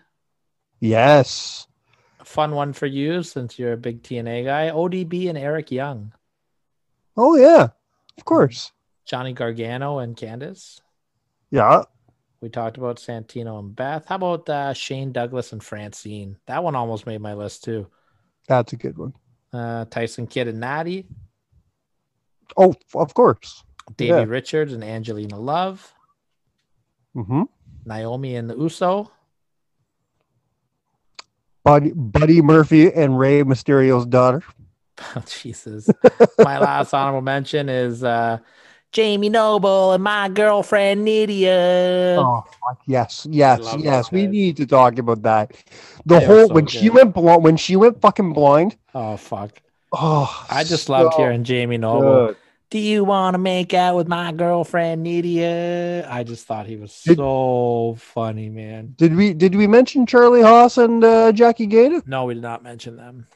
[0.80, 1.68] Yes.
[2.20, 4.70] A fun one for you since you're a big TNA guy.
[4.72, 6.14] ODB and Eric Young.
[7.18, 7.70] Oh yeah,
[8.18, 8.72] of course.
[9.06, 10.80] Johnny Gargano and Candice.
[11.52, 11.84] Yeah.
[12.42, 14.06] We talked about Santino and Beth.
[14.08, 16.38] How about uh, Shane Douglas and Francine?
[16.48, 17.88] That one almost made my list too.
[18.48, 19.14] That's a good one.
[19.54, 21.06] Uh, Tyson Kidd and Natty.
[22.58, 23.64] Oh, of course.
[23.96, 24.24] Davey Yeah.
[24.24, 25.94] Richards and Angelina Love.
[27.16, 27.44] Hmm
[27.86, 29.12] Naomi and the Uso.
[31.64, 34.44] Buddy, Buddy Murphy and Rey Mysterio's daughter.
[35.16, 35.90] Oh, Jesus.
[36.40, 38.40] my last honorable mention is uh,
[38.92, 42.18] Jamie Noble and my girlfriend Nydia.
[42.18, 42.44] Oh,
[42.86, 44.12] yes, yes, yes.
[44.12, 45.52] We need to talk about that.
[46.06, 48.76] The They whole so when she went blind, when she went fucking blind.
[48.94, 49.62] Oh, fuck.
[49.94, 52.28] Oh, I just loved hearing Jamie Noble.
[52.28, 52.38] good.
[52.74, 56.10] Do you want to make out with my girlfriend Nydia?
[56.10, 58.96] I just thought he was Did- so funny, man.
[58.98, 62.08] Did we did we mention Charlie Haas and uh, Jackie Gayda?
[62.08, 63.28] No, we did not mention them.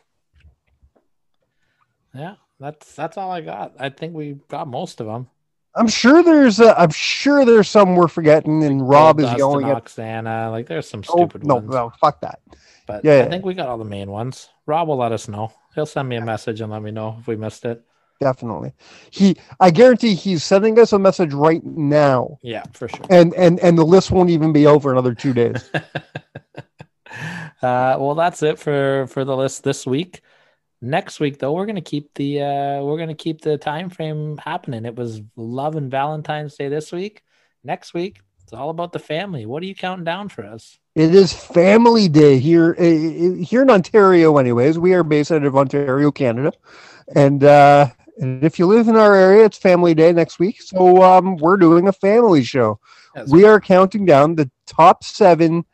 [2.15, 3.75] Yeah, that's that's all I got.
[3.77, 5.27] I think we got most of them.
[5.75, 9.85] I'm sure there's I'm sure there's some we're forgetting, and Rob is yelling and at.
[9.85, 10.49] Oksana.
[10.49, 11.69] Like there's some Oh stupid no, ones.
[11.69, 12.39] no, fuck that.
[12.87, 13.29] But Yeah, I yeah.
[13.29, 14.49] think we got all the main ones.
[14.65, 15.53] Rob will let us know.
[15.75, 17.83] He'll send me a message and let me know if we missed it.
[18.19, 18.73] Definitely.
[19.11, 23.05] He, I guarantee, he's sending us a message right now, Yeah, for sure.
[23.09, 25.69] and and and the list won't even be over another two days.
[27.61, 30.21] uh, well, that's it for for the list this week.
[30.81, 34.85] Next week, though, we're gonna keep the uh, we're gonna keep the time frame happening.
[34.85, 37.23] It was Love and Valentine's Day this week.
[37.63, 39.45] Next week, it's all about the family.
[39.45, 40.77] What are you counting down for us?
[40.95, 44.37] It is Family Day here uh, here in Ontario.
[44.37, 46.53] Anyways, we are based out of Ontario, Canada,
[47.15, 47.89] and uh,
[48.19, 50.61] and if you live in our area, it's Family Day next week.
[50.61, 52.79] So um, we're doing a family show.
[53.15, 53.29] Yes.
[53.29, 55.65] We are counting down the top seven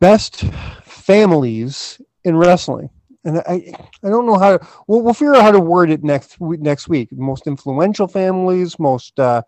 [0.00, 0.40] best
[0.84, 2.90] families in wrestling.
[3.24, 3.72] And I,
[4.02, 4.66] I don't know how to.
[4.88, 6.60] We'll, we'll figure out how to word it next week.
[6.60, 9.42] Next week, most influential families, most uh,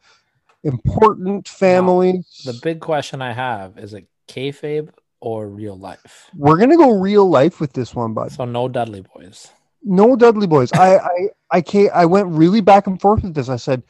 [0.63, 2.43] important families.
[2.45, 4.91] The big question I have is it kayfabe
[5.21, 6.31] or real life?
[6.37, 8.31] We're gonna go real life with this one, bud.
[8.31, 9.51] So no Dudley Boyz.
[9.85, 10.77] No Dudley Boyz.
[10.77, 11.93] I, I, I can't.
[11.93, 13.49] I went really back and forth with this.
[13.49, 13.83] I said,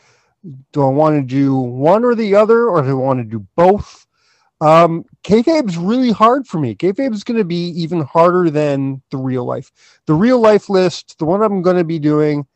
[0.73, 3.47] do I want to do one or the other, or do I want to do
[3.57, 4.07] both?
[4.61, 6.75] Um, kayfabe's really hard for me.
[6.75, 9.73] Kayfabe is going to be even harder than the real life.
[10.07, 12.47] The real life list, the one I'm going to be doing,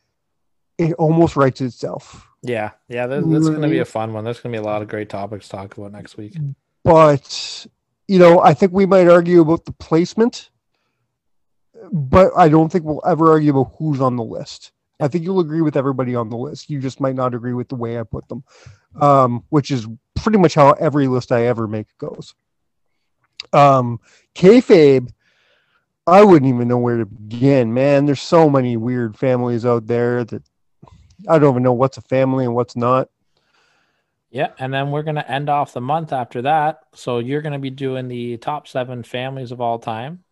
[0.78, 2.27] it almost writes itself.
[2.43, 3.06] Yeah, yeah.
[3.06, 4.24] that's, this is going to be a fun one.
[4.24, 6.36] There's going to be a lot of great topics to talk about next week.
[6.85, 7.66] But
[8.06, 10.51] you know, I think we might argue about the placement,
[11.93, 14.73] but I don't think we'll ever argue about who's on the list.
[15.01, 16.70] I think you'll agree with everybody on the list.
[16.70, 18.43] You just might not agree with the way I put them,
[19.01, 19.86] um, which is
[20.16, 22.35] pretty much how every list I ever make goes.
[23.52, 24.01] Um,
[24.35, 25.10] kayfabe,
[26.06, 27.73] I wouldn't even know where to begin.
[27.73, 30.43] Man, there's so many weird families out there that
[31.28, 33.09] I don't even know what's a family and what's not.
[34.31, 36.81] Yeah, and then we're going to end off the month after that.
[36.94, 40.24] So you're going to be doing the top seven families of all time,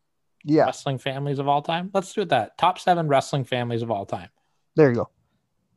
[0.46, 1.90] Yeah, wrestling families of all time.
[1.92, 2.56] Let's do it that.
[2.56, 4.28] Top seven wrestling families of all time.
[4.76, 5.10] there you go.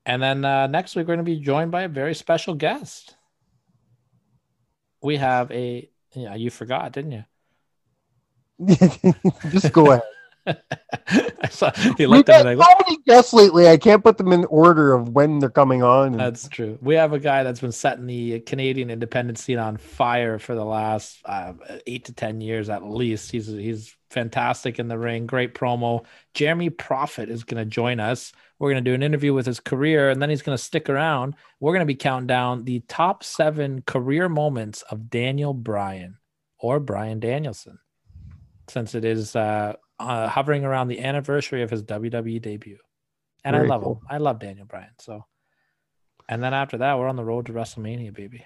[0.05, 3.15] And then uh, next week, we're going to be joined by a very special guest.
[5.01, 7.23] We have a, yeah, you forgot, didn't you?
[9.49, 10.03] just go ahead.
[11.41, 13.67] I saw he We've looked at me like, so many guests lately.
[13.67, 16.07] I can't put them in order of when they're coming on.
[16.07, 16.77] and- That's true.
[16.81, 20.65] We have a guy that's been setting the Canadian independent scene on fire for the
[20.65, 21.53] last uh,
[21.87, 23.31] eight to ten years at least.
[23.31, 26.03] He's he's fantastic in the ring, great promo.
[26.33, 28.31] Jeremy Prophet is going to join us.
[28.57, 30.89] We're going to do an interview with his career, and then he's going to stick
[30.89, 31.35] around.
[31.59, 36.17] We're going to be counting down the top seven career moments of Daniel Bryan
[36.59, 37.79] or Bryan Danielson,
[38.67, 42.77] since it is uh, uh, hovering around the anniversary of his WWE debut.
[43.43, 43.95] And I love cool.
[43.95, 44.07] him.
[44.09, 44.89] I love Daniel Bryan.
[44.99, 45.25] So.
[46.27, 48.45] And then after that, we're on the road to WrestleMania, baby.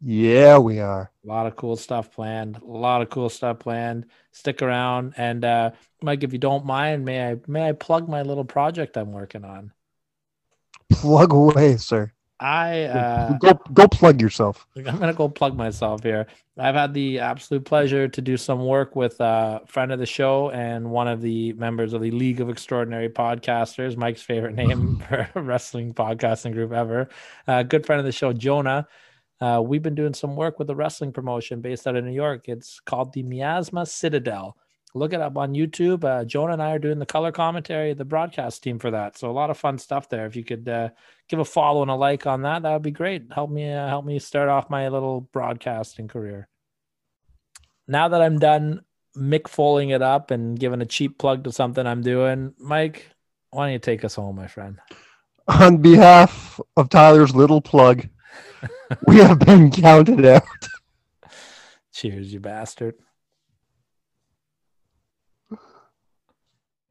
[0.00, 1.10] yeah, we are.
[1.24, 2.58] A lot of cool stuff planned.
[2.58, 4.06] A lot of cool stuff planned.
[4.30, 8.22] Stick around, and uh, Mike, if you don't mind, may I may I plug my
[8.22, 9.72] little project I'm working on?
[10.92, 12.12] Plug away, sir.
[12.40, 14.66] I uh, go go plug yourself.
[14.76, 16.26] I'm gonna go plug myself here.
[16.56, 20.50] I've had the absolute pleasure to do some work with a friend of the show
[20.50, 25.28] and one of the members of the League of Extraordinary Podcasters, Mike's favorite name for
[25.34, 27.08] wrestling podcasting group ever.
[27.46, 28.86] Uh, good friend of the show, Jonah.
[29.40, 32.48] Uh, we've been doing some work with a wrestling promotion based out of New York.
[32.48, 34.56] It's called the Miasma Citadel.
[34.94, 36.04] Look it up on YouTube.
[36.04, 39.18] Uh, Jonah and I are doing the color commentary, the broadcast team for that.
[39.18, 40.26] So a lot of fun stuff there.
[40.26, 40.90] If you could uh,
[41.28, 43.30] give a follow and a like on that, that would be great.
[43.32, 46.48] Help me uh, help me start off my little broadcasting career.
[47.86, 48.82] Now that I'm done
[49.16, 53.10] Mick folding it up and giving a cheap plug to something I'm doing, Mike,
[53.50, 54.78] why don't you take us home, my friend?
[55.48, 58.08] On behalf of Tyler's little plug,
[59.06, 60.42] we have been counted out.
[61.92, 62.94] Cheers, you bastard.